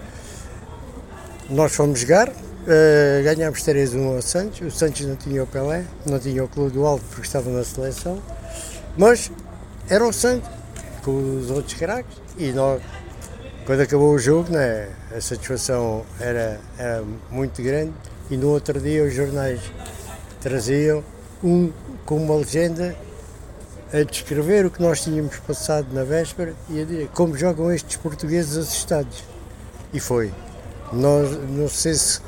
Nós 1.48 1.74
fomos 1.74 2.00
jogar, 2.00 2.28
uh, 2.28 3.24
ganhámos 3.24 3.60
3-1 3.60 4.16
ao 4.16 4.20
Santos, 4.20 4.60
o 4.60 4.70
Santos 4.70 5.06
não 5.06 5.16
tinha 5.16 5.42
o 5.42 5.46
Pelé, 5.46 5.84
não 6.04 6.18
tinha 6.18 6.44
o 6.44 6.48
Clube 6.48 6.72
do 6.72 6.84
Alto 6.84 7.02
porque 7.08 7.26
estava 7.26 7.48
na 7.48 7.64
seleção, 7.64 8.20
mas 8.98 9.30
era 9.88 10.06
o 10.06 10.12
Santos 10.12 10.50
com 11.02 11.38
os 11.38 11.50
outros 11.50 11.72
craques 11.74 12.18
e 12.36 12.52
nós 12.52 12.82
quando 13.68 13.82
acabou 13.82 14.14
o 14.14 14.18
jogo, 14.18 14.50
né, 14.50 14.88
a 15.14 15.20
satisfação 15.20 16.02
era, 16.18 16.58
era 16.78 17.04
muito 17.30 17.62
grande 17.62 17.92
e 18.30 18.36
no 18.38 18.48
outro 18.48 18.80
dia 18.80 19.04
os 19.04 19.12
jornais 19.12 19.60
traziam 20.40 21.04
um 21.44 21.70
com 22.06 22.16
uma 22.16 22.36
legenda 22.36 22.96
a 23.92 24.02
descrever 24.04 24.64
o 24.64 24.70
que 24.70 24.80
nós 24.80 25.02
tínhamos 25.02 25.36
passado 25.40 25.86
na 25.92 26.02
véspera 26.02 26.54
e 26.70 26.80
a 26.80 26.84
dizer 26.86 27.08
como 27.08 27.36
jogam 27.36 27.70
estes 27.70 27.98
portugueses 27.98 28.56
assustados. 28.56 29.22
E 29.92 30.00
foi. 30.00 30.32
Nós, 30.90 31.28
não 31.50 31.68
sei 31.68 31.92
se 31.92 32.20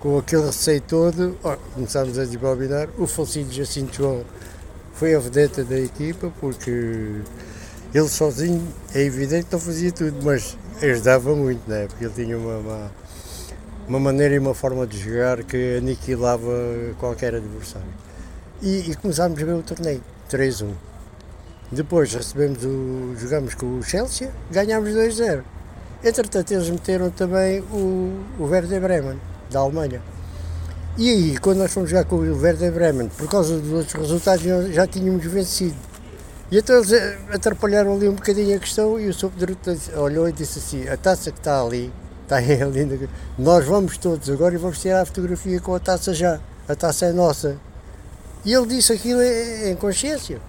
com 0.00 0.16
aquele 0.16 0.46
receio 0.46 0.80
todo, 0.80 1.36
oh, 1.44 1.54
começámos 1.74 2.18
a 2.18 2.24
desbobinar. 2.24 2.88
O 2.96 3.06
falecido 3.06 3.52
Jacinto 3.52 3.94
João 3.94 4.24
foi 4.94 5.14
a 5.14 5.18
vedeta 5.18 5.62
da 5.64 5.78
equipa, 5.78 6.32
porque 6.40 7.20
ele 7.94 8.08
sozinho, 8.08 8.66
é 8.94 9.02
evidente, 9.02 9.48
não 9.50 9.60
fazia 9.60 9.92
tudo, 9.92 10.16
mas 10.22 10.56
ajudava 10.82 11.34
muito, 11.34 11.68
né? 11.68 11.86
porque 11.88 12.04
ele 12.04 12.14
tinha 12.14 12.38
uma, 12.38 12.58
uma, 12.58 12.90
uma, 13.88 14.00
maneira 14.00 14.34
e 14.34 14.38
uma 14.38 14.54
forma 14.54 14.86
de 14.86 14.98
jogar 14.98 15.42
que 15.42 15.78
aniquilava 15.78 16.52
qualquer 16.98 17.34
adversário. 17.34 17.88
E, 18.62 18.90
e 18.90 18.96
começámos 18.96 19.40
a 19.40 19.44
ver 19.44 19.52
o 19.52 19.62
torneio, 19.62 20.02
3-1. 20.30 20.70
Depois 21.70 22.12
recebemos 22.14 22.64
o. 22.64 23.14
jogamos 23.18 23.54
com 23.54 23.78
o 23.78 23.82
Chelsea, 23.82 24.30
ganhámos 24.50 24.90
2-0. 24.90 25.42
Entretanto, 26.02 26.52
eles 26.52 26.70
meteram 26.70 27.10
também 27.10 27.60
o, 27.60 28.24
o 28.38 28.44
Werder 28.44 28.80
Bremen, 28.80 29.20
da 29.50 29.60
Alemanha. 29.60 30.00
E 30.96 31.10
aí, 31.10 31.38
quando 31.38 31.58
nós 31.58 31.72
fomos 31.72 31.90
jogar 31.90 32.04
com 32.04 32.16
o 32.16 32.40
Werder 32.40 32.72
Bremen, 32.72 33.08
por 33.08 33.28
causa 33.28 33.58
dos 33.58 33.72
outros 33.72 33.94
resultados, 33.94 34.74
já 34.74 34.86
tínhamos 34.86 35.24
vencido. 35.24 35.87
E 36.50 36.58
então 36.58 36.76
eles 36.76 36.92
atrapalharam 37.30 37.94
ali 37.94 38.08
um 38.08 38.14
bocadinho 38.14 38.56
a 38.56 38.58
questão 38.58 38.98
e 38.98 39.08
o 39.08 39.12
subdiretor 39.12 39.76
olhou 39.96 40.28
e 40.28 40.32
disse 40.32 40.58
assim, 40.58 40.88
a 40.88 40.96
taça 40.96 41.30
que 41.30 41.38
está 41.38 41.62
ali, 41.62 41.92
está 42.22 42.36
ali, 42.64 43.08
nós 43.38 43.66
vamos 43.66 43.98
todos 43.98 44.30
agora 44.30 44.54
e 44.54 44.58
vamos 44.58 44.78
tirar 44.80 45.02
a 45.02 45.06
fotografia 45.06 45.60
com 45.60 45.74
a 45.74 45.78
taça 45.78 46.14
já, 46.14 46.40
a 46.66 46.74
taça 46.74 47.06
é 47.06 47.12
nossa. 47.12 47.58
E 48.44 48.54
ele 48.54 48.66
disse 48.66 48.92
aquilo 48.92 49.20
em 49.22 49.76
consciência. 49.76 50.40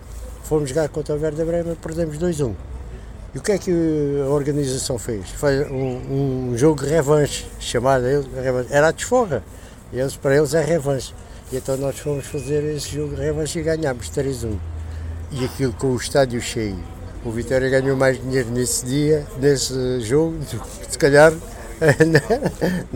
Fomos 0.43 0.69
jogar 0.69 0.87
contra 0.87 1.15
o 1.15 1.21
Werder 1.21 1.45
Bremen, 1.45 1.75
perdemos 1.75 2.17
2-1. 2.17 2.53
E 3.35 3.37
o 3.37 3.41
que 3.41 3.51
é 3.51 3.57
que 3.57 3.71
a 4.25 4.29
organização 4.29 4.97
fez? 4.97 5.29
Foi 5.31 5.65
um, 5.69 6.51
um 6.51 6.57
jogo 6.57 6.83
de 6.83 6.89
revanche, 6.89 7.45
chamado 7.59 8.05
era 8.69 8.87
a 8.87 8.91
desforra. 8.91 9.43
Eles, 9.91 10.15
para 10.15 10.37
eles 10.37 10.53
é 10.53 10.63
revanche. 10.63 11.13
E 11.51 11.57
então 11.57 11.75
nós 11.77 11.99
fomos 11.99 12.25
fazer 12.25 12.63
esse 12.75 12.89
jogo 12.89 13.15
de 13.15 13.21
revanche 13.21 13.59
e 13.59 13.63
ganhámos 13.63 14.09
3-1. 14.09 14.57
E 15.31 15.45
aquilo 15.45 15.73
com 15.73 15.91
o 15.91 15.97
estádio 15.97 16.41
cheio. 16.41 16.77
O 17.23 17.31
Vitória 17.31 17.69
ganhou 17.69 17.95
mais 17.95 18.19
dinheiro 18.21 18.49
nesse 18.49 18.85
dia, 18.85 19.27
nesse 19.37 19.99
jogo, 20.01 20.37
do 20.37 20.59
que 20.59 20.91
se 20.91 20.97
calhar 20.97 21.31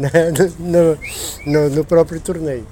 no, 0.59 1.51
no, 1.51 1.69
no 1.69 1.85
próprio 1.85 2.19
torneio. 2.19 2.67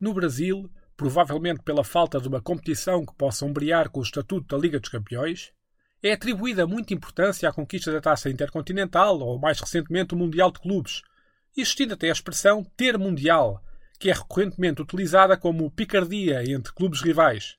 No 0.00 0.12
Brasil, 0.12 0.70
provavelmente 0.96 1.62
pela 1.62 1.84
falta 1.84 2.20
de 2.20 2.28
uma 2.28 2.40
competição 2.40 3.04
que 3.04 3.14
possa 3.14 3.44
ombrear 3.44 3.90
com 3.90 4.00
o 4.00 4.02
estatuto 4.02 4.56
da 4.56 4.60
Liga 4.60 4.80
dos 4.80 4.88
Campeões, 4.88 5.52
é 6.02 6.12
atribuída 6.12 6.66
muita 6.66 6.92
importância 6.92 7.48
à 7.48 7.52
conquista 7.52 7.90
da 7.90 8.00
taça 8.00 8.28
intercontinental 8.28 9.18
ou, 9.20 9.38
mais 9.38 9.58
recentemente, 9.60 10.14
o 10.14 10.18
Mundial 10.18 10.50
de 10.50 10.60
Clubes, 10.60 11.02
existindo 11.56 11.94
até 11.94 12.08
a 12.08 12.12
expressão 12.12 12.64
ter 12.76 12.98
mundial, 12.98 13.62
que 13.98 14.10
é 14.10 14.12
recorrentemente 14.12 14.82
utilizada 14.82 15.36
como 15.36 15.70
picardia 15.70 16.42
entre 16.44 16.72
clubes 16.74 17.00
rivais. 17.00 17.56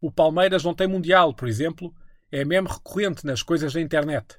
O 0.00 0.10
Palmeiras 0.10 0.62
não 0.62 0.74
tem 0.74 0.86
mundial, 0.86 1.32
por 1.32 1.48
exemplo, 1.48 1.94
é 2.30 2.44
mesmo 2.44 2.68
recorrente 2.68 3.24
nas 3.24 3.42
coisas 3.42 3.72
da 3.72 3.80
internet. 3.80 4.38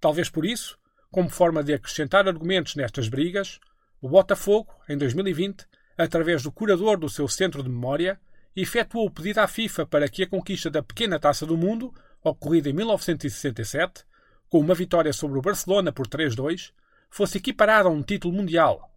Talvez 0.00 0.28
por 0.28 0.44
isso, 0.44 0.78
como 1.10 1.28
forma 1.28 1.62
de 1.62 1.72
acrescentar 1.72 2.26
argumentos 2.26 2.74
nestas 2.74 3.08
brigas, 3.08 3.60
o 4.00 4.08
Botafogo, 4.08 4.74
em 4.88 4.98
2020, 4.98 5.64
através 5.96 6.42
do 6.42 6.50
curador 6.50 6.98
do 6.98 7.08
seu 7.08 7.28
centro 7.28 7.62
de 7.62 7.68
memória, 7.68 8.20
efetuou 8.56 9.06
o 9.06 9.10
pedido 9.10 9.38
à 9.38 9.46
FIFA 9.46 9.86
para 9.86 10.08
que 10.08 10.24
a 10.24 10.28
conquista 10.28 10.68
da 10.68 10.82
pequena 10.82 11.18
taça 11.20 11.46
do 11.46 11.56
mundo 11.56 11.94
ocorrida 12.22 12.68
em 12.68 12.72
1967, 12.72 14.04
com 14.48 14.58
uma 14.58 14.74
vitória 14.74 15.12
sobre 15.12 15.38
o 15.38 15.42
Barcelona 15.42 15.92
por 15.92 16.06
3-2, 16.06 16.72
fosse 17.08 17.38
equiparada 17.38 17.88
a 17.88 17.92
um 17.92 18.02
título 18.02 18.34
mundial. 18.34 18.90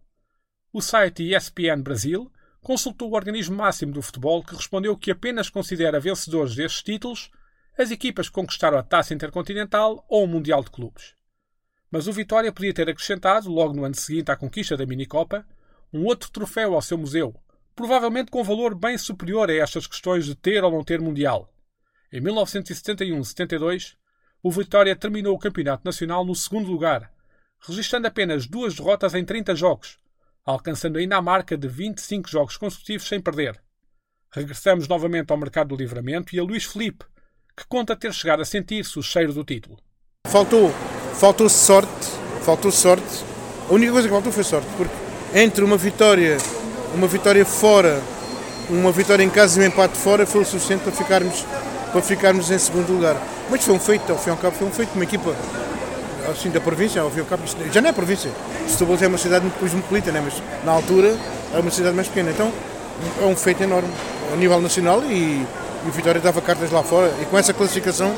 O 0.72 0.80
site 0.80 1.34
ESPN 1.34 1.82
Brasil 1.82 2.30
consultou 2.66 3.12
o 3.12 3.14
organismo 3.14 3.54
máximo 3.54 3.92
do 3.92 4.02
futebol 4.02 4.42
que 4.42 4.56
respondeu 4.56 4.96
que 4.96 5.12
apenas 5.12 5.48
considera 5.48 6.00
vencedores 6.00 6.56
destes 6.56 6.82
títulos 6.82 7.30
as 7.78 7.92
equipas 7.92 8.28
que 8.28 8.34
conquistaram 8.34 8.76
a 8.76 8.82
taça 8.82 9.14
intercontinental 9.14 10.04
ou 10.08 10.24
o 10.24 10.26
Mundial 10.26 10.64
de 10.64 10.72
Clubes. 10.72 11.14
Mas 11.88 12.08
o 12.08 12.12
Vitória 12.12 12.50
podia 12.50 12.74
ter 12.74 12.90
acrescentado, 12.90 13.48
logo 13.48 13.72
no 13.72 13.84
ano 13.84 13.94
seguinte 13.94 14.32
à 14.32 14.36
conquista 14.36 14.76
da 14.76 14.84
Minicopa, 14.84 15.46
um 15.92 16.06
outro 16.06 16.28
troféu 16.28 16.74
ao 16.74 16.82
seu 16.82 16.98
museu, 16.98 17.36
provavelmente 17.76 18.32
com 18.32 18.42
valor 18.42 18.74
bem 18.74 18.98
superior 18.98 19.48
a 19.48 19.54
estas 19.54 19.86
questões 19.86 20.24
de 20.24 20.34
ter 20.34 20.64
ou 20.64 20.72
não 20.72 20.82
ter 20.82 21.00
Mundial. 21.00 21.48
Em 22.12 22.20
1971-72, 22.20 23.94
o 24.42 24.50
Vitória 24.50 24.96
terminou 24.96 25.36
o 25.36 25.38
Campeonato 25.38 25.84
Nacional 25.84 26.24
no 26.24 26.34
segundo 26.34 26.68
lugar, 26.68 27.12
registrando 27.60 28.08
apenas 28.08 28.44
duas 28.44 28.74
derrotas 28.74 29.14
em 29.14 29.24
30 29.24 29.54
jogos, 29.54 30.00
alcançando 30.46 30.98
ainda 30.98 31.16
a 31.16 31.22
marca 31.22 31.56
de 31.56 31.66
25 31.66 32.30
jogos 32.30 32.56
consecutivos 32.56 33.08
sem 33.08 33.20
perder. 33.20 33.60
Regressamos 34.30 34.86
novamente 34.86 35.30
ao 35.32 35.36
mercado 35.36 35.68
do 35.68 35.76
livramento 35.76 36.34
e 36.34 36.38
a 36.38 36.44
Luís 36.44 36.64
Felipe, 36.64 37.04
que 37.56 37.66
conta 37.68 37.96
ter 37.96 38.14
chegado 38.14 38.42
a 38.42 38.44
sentir-se 38.44 38.96
o 38.98 39.02
cheiro 39.02 39.32
do 39.32 39.42
título. 39.42 39.76
Faltou, 40.28 40.70
faltou 41.18 41.48
sorte, 41.48 42.06
faltou 42.42 42.70
sorte. 42.70 43.24
A 43.68 43.72
única 43.72 43.92
coisa 43.92 44.06
que 44.06 44.14
faltou 44.14 44.32
foi 44.32 44.44
sorte, 44.44 44.68
porque 44.76 44.94
entre 45.34 45.64
uma 45.64 45.76
vitória, 45.76 46.36
uma 46.94 47.08
vitória 47.08 47.44
fora, 47.44 48.00
uma 48.70 48.92
vitória 48.92 49.24
em 49.24 49.30
casa 49.30 49.60
e 49.60 49.64
um 49.64 49.66
empate 49.66 49.96
fora 49.96 50.24
foi 50.24 50.42
o 50.42 50.44
suficiente 50.44 50.82
para 50.82 50.92
ficarmos 50.92 51.44
para 51.92 52.02
ficarmos 52.02 52.50
em 52.50 52.58
segundo 52.58 52.92
lugar. 52.92 53.16
Mas 53.50 53.64
foi 53.64 53.74
um 53.74 53.80
feito, 53.80 54.12
ao 54.12 54.18
fim 54.18 54.28
e 54.28 54.32
ao 54.32 54.36
cabo, 54.36 54.56
foi 54.56 54.66
um 54.66 54.70
feito 54.70 54.90
de 54.90 54.96
uma 54.96 55.04
equipa 55.04 55.34
assim 56.30 56.50
da 56.50 56.60
província, 56.60 57.00
ao 57.00 57.10
fim 57.10 57.18
e 57.18 57.20
ao 57.20 57.26
cabo, 57.26 57.42
já 57.72 57.80
não 57.80 57.90
é 57.90 57.92
província. 57.92 58.30
Setúbal 58.68 58.96
é 59.00 59.06
uma 59.06 59.18
cidade 59.18 59.44
muito 59.44 59.58
cosmopolita, 59.58 60.10
né? 60.12 60.20
mas 60.24 60.42
na 60.64 60.72
altura 60.72 61.16
é 61.54 61.58
uma 61.58 61.70
cidade 61.70 61.94
mais 61.94 62.08
pequena. 62.08 62.30
Então 62.30 62.52
é 63.20 63.24
um 63.24 63.36
feito 63.36 63.62
enorme 63.62 63.88
a 64.32 64.36
nível 64.36 64.60
nacional 64.60 65.02
e, 65.04 65.46
e 65.84 65.88
o 65.88 65.90
Vitória 65.90 66.20
dava 66.20 66.40
cartas 66.40 66.70
lá 66.70 66.82
fora. 66.82 67.12
E 67.20 67.24
com 67.26 67.38
essa 67.38 67.52
classificação, 67.52 68.14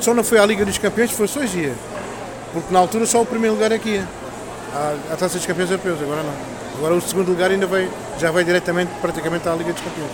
só 0.00 0.14
não 0.14 0.22
foi 0.22 0.38
à 0.38 0.46
Liga 0.46 0.64
dos 0.64 0.78
Campeões, 0.78 1.10
foi 1.10 1.26
só 1.26 1.40
hoje 1.40 1.72
Porque 2.52 2.72
na 2.72 2.78
altura 2.78 3.06
só 3.06 3.22
o 3.22 3.26
primeiro 3.26 3.54
lugar 3.54 3.72
aqui 3.72 3.90
ia. 3.90 4.08
À 5.10 5.16
Taça 5.16 5.36
dos 5.36 5.46
Campeões 5.46 5.70
Europeus, 5.70 6.00
agora 6.00 6.22
não. 6.22 6.34
Agora 6.76 6.94
o 6.94 7.00
segundo 7.00 7.28
lugar 7.28 7.50
ainda 7.50 7.66
vai, 7.66 7.90
já 8.18 8.30
vai 8.30 8.44
diretamente 8.44 8.90
praticamente 9.00 9.48
à 9.48 9.54
Liga 9.54 9.72
dos 9.72 9.82
Campeões. 9.82 10.12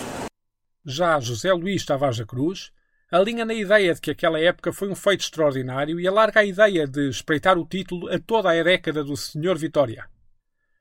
Já 0.85 1.21
José 1.21 1.53
Luís 1.53 1.85
Tavares 1.85 2.19
da 2.19 2.25
Cruz 2.25 2.71
alinha 3.11 3.45
na 3.45 3.55
ideia 3.55 3.95
de 3.95 4.01
que 4.01 4.11
aquela 4.11 4.39
época 4.39 4.73
foi 4.73 4.89
um 4.89 4.95
feito 4.95 5.23
extraordinário 5.23 5.99
e 5.99 6.07
alarga 6.07 6.41
a 6.41 6.45
ideia 6.45 6.87
de 6.87 7.09
espreitar 7.09 7.57
o 7.57 7.65
título 7.65 8.13
a 8.13 8.19
toda 8.19 8.51
a 8.51 8.63
década 8.63 9.03
do 9.03 9.17
Sr. 9.17 9.57
Vitória. 9.57 10.09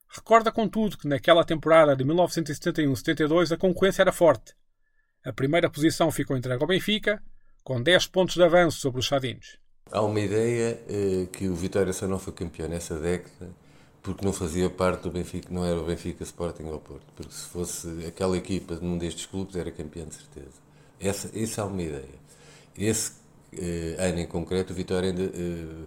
Recorda, 0.10 0.52
contudo, 0.52 0.98
que 0.98 1.08
naquela 1.08 1.44
temporada 1.44 1.96
de 1.96 2.04
1971-72 2.04 3.54
a 3.54 3.58
concorrência 3.58 4.02
era 4.02 4.12
forte. 4.12 4.54
A 5.24 5.32
primeira 5.32 5.70
posição 5.70 6.12
ficou 6.12 6.36
entregue 6.36 6.62
ao 6.62 6.68
Benfica, 6.68 7.22
com 7.64 7.82
10 7.82 8.08
pontos 8.08 8.36
de 8.36 8.44
avanço 8.44 8.80
sobre 8.80 9.00
os 9.00 9.08
Sadinos. 9.08 9.58
Há 9.92 10.02
uma 10.02 10.20
ideia 10.20 10.80
eh, 10.88 11.28
que 11.32 11.48
o 11.48 11.56
Vitória 11.56 11.94
só 11.94 12.08
não 12.08 12.20
foi 12.20 12.34
campeão 12.34 12.68
nessa 12.68 12.98
década 13.00 13.50
porque 14.02 14.26
não 14.26 14.32
fazia 14.32 14.70
parte 14.70 15.04
do 15.04 15.12
Benfica, 15.12 15.50
não 15.52 15.66
era 15.66 15.78
o 15.78 15.86
Benfica 15.86 16.24
Sporting 16.24 16.64
ou 16.64 16.80
Porto, 16.80 17.06
porque 17.14 17.34
se 17.34 17.46
fosse 17.50 18.06
aquela 18.08 18.38
equipa 18.38 18.76
num 18.76 18.98
destes 18.98 19.26
clubes 19.26 19.58
era 19.58 19.70
campeão 19.70 20.08
de 20.08 20.16
certeza. 20.16 20.67
Essa, 21.00 21.30
essa 21.38 21.62
é 21.62 21.64
uma 21.64 21.82
ideia. 21.82 22.20
Esse 22.78 23.14
eh, 23.54 23.96
ano 24.00 24.20
em 24.20 24.28
concreto, 24.28 24.74
o 24.74 24.76
Vitória 24.76 25.10
ainda, 25.10 25.24
eh, 25.24 25.86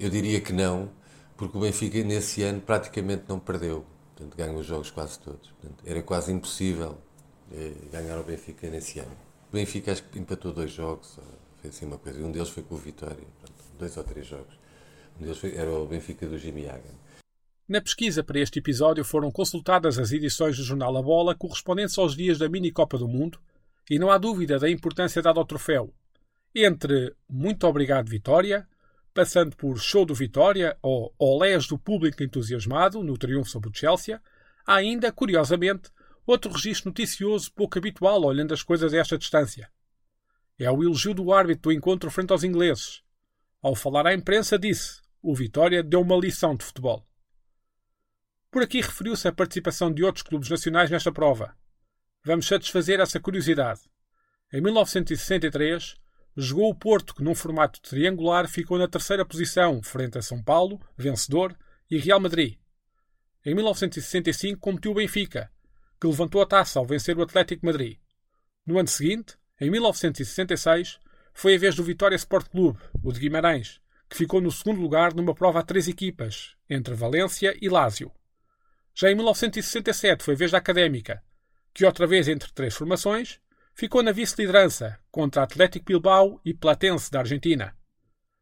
eu 0.00 0.10
diria 0.10 0.40
que 0.40 0.52
não, 0.52 0.90
porque 1.36 1.56
o 1.56 1.60
Benfica 1.60 2.02
nesse 2.02 2.42
ano 2.42 2.60
praticamente 2.60 3.24
não 3.28 3.38
perdeu, 3.38 3.84
portanto 4.14 4.36
ganhou 4.36 4.58
os 4.58 4.66
jogos 4.66 4.90
quase 4.90 5.18
todos. 5.18 5.50
Portanto, 5.50 5.84
era 5.86 6.02
quase 6.02 6.32
impossível 6.32 6.98
eh, 7.52 7.72
ganhar 7.92 8.18
o 8.18 8.24
Benfica 8.24 8.68
nesse 8.68 8.98
ano. 8.98 9.16
O 9.50 9.54
Benfica 9.54 9.92
acho 9.92 10.02
que 10.04 10.18
empatou 10.18 10.52
dois 10.52 10.70
jogos, 10.70 11.18
fez 11.60 11.76
assim 11.76 11.86
uma 11.86 11.98
coisa, 11.98 12.24
um 12.24 12.32
deles 12.32 12.48
foi 12.48 12.62
com 12.62 12.74
o 12.74 12.78
Vitória, 12.78 13.24
dois 13.78 13.96
ou 13.96 14.04
três 14.04 14.26
jogos. 14.26 14.58
Um 15.20 15.24
deles 15.24 15.38
foi, 15.38 15.54
era 15.54 15.70
o 15.70 15.86
Benfica 15.86 16.26
do 16.26 16.38
Jimmy 16.38 16.66
Hagan. 16.66 17.04
Na 17.66 17.80
pesquisa 17.80 18.22
para 18.22 18.40
este 18.40 18.58
episódio 18.58 19.04
foram 19.04 19.30
consultadas 19.30 19.98
as 19.98 20.12
edições 20.12 20.56
do 20.56 20.62
jornal 20.62 20.94
A 20.98 21.02
Bola 21.02 21.34
correspondentes 21.34 21.96
aos 21.96 22.14
dias 22.14 22.36
da 22.36 22.46
Mini 22.46 22.70
Copa 22.70 22.98
do 22.98 23.08
Mundo 23.08 23.38
e 23.90 23.98
não 23.98 24.10
há 24.10 24.18
dúvida 24.18 24.58
da 24.58 24.70
importância 24.70 25.20
dada 25.20 25.38
ao 25.38 25.46
troféu. 25.46 25.94
Entre 26.54 27.14
Muito 27.28 27.66
Obrigado 27.66 28.08
Vitória, 28.08 28.68
passando 29.12 29.56
por 29.56 29.78
Show 29.78 30.04
do 30.04 30.14
Vitória 30.14 30.76
ou 30.82 31.14
Olés 31.18 31.66
do 31.66 31.78
público 31.78 32.22
entusiasmado 32.22 33.02
no 33.02 33.16
triunfo 33.16 33.50
sobre 33.50 33.70
o 33.70 33.74
Chelsea, 33.74 34.20
há 34.66 34.74
ainda, 34.74 35.12
curiosamente, 35.12 35.90
outro 36.26 36.50
registro 36.52 36.90
noticioso 36.90 37.52
pouco 37.52 37.78
habitual 37.78 38.22
olhando 38.24 38.54
as 38.54 38.62
coisas 38.62 38.92
a 38.92 38.98
esta 38.98 39.18
distância. 39.18 39.70
É 40.58 40.70
o 40.70 40.82
elogio 40.82 41.14
do 41.14 41.32
árbitro 41.32 41.70
do 41.70 41.72
encontro 41.72 42.10
frente 42.10 42.32
aos 42.32 42.44
ingleses. 42.44 43.02
Ao 43.60 43.74
falar 43.74 44.06
à 44.06 44.14
imprensa 44.14 44.58
disse 44.58 45.02
o 45.22 45.34
Vitória 45.34 45.82
deu 45.82 46.02
uma 46.02 46.16
lição 46.16 46.54
de 46.54 46.64
futebol. 46.64 47.02
Por 48.50 48.62
aqui 48.62 48.82
referiu-se 48.82 49.26
a 49.26 49.32
participação 49.32 49.92
de 49.92 50.04
outros 50.04 50.22
clubes 50.22 50.50
nacionais 50.50 50.90
nesta 50.90 51.10
prova. 51.10 51.56
Vamos 52.24 52.46
satisfazer 52.46 53.00
essa 53.00 53.20
curiosidade. 53.20 53.82
Em 54.50 54.58
1963, 54.58 55.94
jogou 56.34 56.70
o 56.70 56.74
Porto, 56.74 57.14
que 57.14 57.22
num 57.22 57.34
formato 57.34 57.82
triangular 57.82 58.48
ficou 58.48 58.78
na 58.78 58.88
terceira 58.88 59.26
posição, 59.26 59.82
frente 59.82 60.16
a 60.16 60.22
São 60.22 60.42
Paulo, 60.42 60.80
vencedor, 60.96 61.54
e 61.90 61.98
Real 61.98 62.18
Madrid. 62.18 62.56
Em 63.44 63.54
1965 63.54 64.58
competiu 64.58 64.92
o 64.92 64.94
Benfica, 64.94 65.50
que 66.00 66.06
levantou 66.06 66.40
a 66.40 66.46
taça 66.46 66.78
ao 66.78 66.86
vencer 66.86 67.14
o 67.18 67.22
Atlético 67.22 67.66
Madrid. 67.66 67.98
No 68.66 68.78
ano 68.78 68.88
seguinte, 68.88 69.36
em 69.60 69.70
1966, 69.70 70.98
foi 71.34 71.56
a 71.56 71.58
vez 71.58 71.74
do 71.74 71.84
Vitória 71.84 72.16
Sport 72.16 72.48
Clube, 72.48 72.78
o 73.02 73.12
de 73.12 73.20
Guimarães, 73.20 73.82
que 74.08 74.16
ficou 74.16 74.40
no 74.40 74.50
segundo 74.50 74.80
lugar 74.80 75.12
numa 75.12 75.34
prova 75.34 75.60
a 75.60 75.62
três 75.62 75.88
equipas, 75.88 76.56
entre 76.70 76.94
Valência 76.94 77.54
e 77.60 77.68
Lásio. 77.68 78.10
Já 78.94 79.10
em 79.10 79.14
1967 79.14 80.24
foi 80.24 80.32
a 80.32 80.36
vez 80.38 80.52
da 80.52 80.58
Académica, 80.58 81.22
que 81.74 81.84
outra 81.84 82.06
vez 82.06 82.28
entre 82.28 82.52
três 82.52 82.74
formações, 82.74 83.40
ficou 83.74 84.02
na 84.02 84.12
vice-liderança 84.12 84.98
contra 85.10 85.42
Atlético 85.42 85.86
Bilbao 85.86 86.40
e 86.44 86.54
Platense 86.54 87.10
da 87.10 87.18
Argentina. 87.18 87.76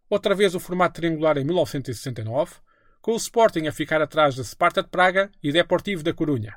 Outra 0.08 0.34
vez 0.34 0.54
o 0.54 0.60
formato 0.60 1.00
triangular 1.00 1.38
em 1.38 1.44
1969, 1.44 2.56
com 3.00 3.12
o 3.12 3.16
Sporting 3.16 3.66
a 3.66 3.72
ficar 3.72 4.02
atrás 4.02 4.34
de 4.34 4.44
Sparta 4.44 4.82
de 4.82 4.90
Praga 4.90 5.32
e 5.42 5.50
Deportivo 5.50 6.02
da 6.02 6.12
Corunha. 6.12 6.56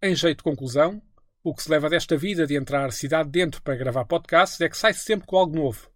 Em 0.00 0.14
jeito 0.14 0.38
de 0.38 0.44
conclusão, 0.44 1.02
O 1.46 1.54
que 1.54 1.62
se 1.62 1.70
leva 1.70 1.90
desta 1.90 2.16
vida 2.16 2.46
de 2.46 2.56
entrar 2.56 2.90
cidade 2.90 3.28
dentro 3.28 3.60
para 3.60 3.76
gravar 3.76 4.06
podcasts 4.06 4.58
é 4.62 4.68
que 4.68 4.78
sai 4.78 4.94
sempre 4.94 5.26
com 5.26 5.36
algo 5.36 5.54
novo. 5.54 5.90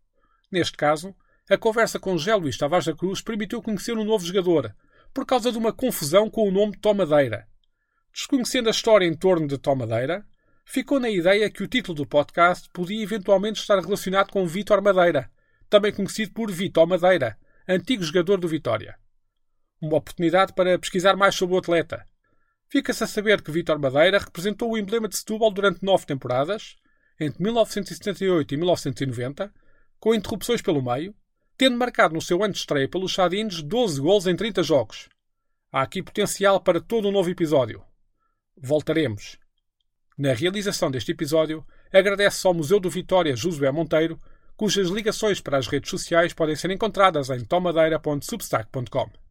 Neste 0.53 0.77
caso, 0.77 1.17
a 1.49 1.57
conversa 1.57 1.99
com 1.99 2.19
Gé 2.19 2.35
Luís 2.35 2.59
Tavares 2.59 2.85
da 2.85 2.95
Cruz 2.95 3.23
permitiu 3.23 3.63
conhecer 3.63 3.97
um 3.97 4.05
novo 4.05 4.27
jogador, 4.27 4.77
por 5.15 5.25
causa 5.25 5.51
de 5.51 5.57
uma 5.57 5.73
confusão 5.73 6.29
com 6.29 6.47
o 6.47 6.51
nome 6.51 6.77
Tomadeira. 6.77 7.49
Desconhecendo 8.19 8.67
a 8.67 8.73
história 8.73 9.07
em 9.07 9.15
torno 9.15 9.47
de 9.47 9.57
Tomadeira, 9.57 10.27
ficou 10.65 10.99
na 10.99 11.09
ideia 11.09 11.49
que 11.49 11.63
o 11.63 11.69
título 11.69 11.95
do 11.95 12.05
podcast 12.05 12.69
podia 12.73 13.01
eventualmente 13.01 13.61
estar 13.61 13.79
relacionado 13.79 14.33
com 14.33 14.45
Vítor 14.45 14.83
Madeira, 14.83 15.31
também 15.71 15.93
conhecido 15.93 16.33
por 16.33 16.51
Vitor 16.51 16.85
Madeira, 16.85 17.39
antigo 17.69 18.03
jogador 18.03 18.41
do 18.41 18.49
Vitória. 18.49 18.99
Uma 19.81 19.99
oportunidade 19.99 20.53
para 20.53 20.77
pesquisar 20.81 21.15
mais 21.15 21.37
sobre 21.37 21.55
o 21.55 21.59
atleta. 21.59 22.05
Fica-se 22.69 23.05
a 23.05 23.07
saber 23.07 23.41
que 23.41 23.53
Vítor 23.53 23.79
Madeira 23.79 24.19
representou 24.19 24.73
o 24.73 24.77
emblema 24.77 25.07
de 25.07 25.17
Setúbal 25.17 25.53
durante 25.53 25.85
nove 25.85 26.05
temporadas, 26.05 26.75
entre 27.21 27.41
1978 27.41 28.53
e 28.53 28.57
1990, 28.57 29.55
com 30.01 30.13
interrupções 30.13 30.61
pelo 30.61 30.83
meio, 30.83 31.15
tendo 31.57 31.79
marcado 31.79 32.15
no 32.15 32.21
seu 32.21 32.43
ano 32.43 32.53
de 32.53 32.59
estreia 32.59 32.89
pelos 32.89 33.13
Chadines 33.13 33.63
12 33.63 34.01
gols 34.01 34.27
em 34.27 34.35
30 34.35 34.65
jogos. 34.65 35.09
Há 35.71 35.83
aqui 35.83 36.03
potencial 36.03 36.61
para 36.61 36.81
todo 36.81 37.07
um 37.07 37.13
novo 37.13 37.31
episódio. 37.31 37.87
Voltaremos. 38.61 39.39
Na 40.17 40.33
realização 40.33 40.91
deste 40.91 41.13
episódio, 41.13 41.65
agradece 41.93 42.47
ao 42.47 42.55
Museu 42.55 42.81
do 42.81 42.91
Vitória 42.91 43.37
Josué 43.37 43.71
Monteiro, 43.71 44.19
cujas 44.57 44.89
ligações 44.89 45.41
para 45.41 45.59
as 45.59 45.69
redes 45.69 45.91
sociais 45.91 46.33
podem 46.33 46.57
ser 46.57 46.71
encontradas 46.71 47.31
em 47.31 47.45
tomadeira.substack.com. 47.45 49.28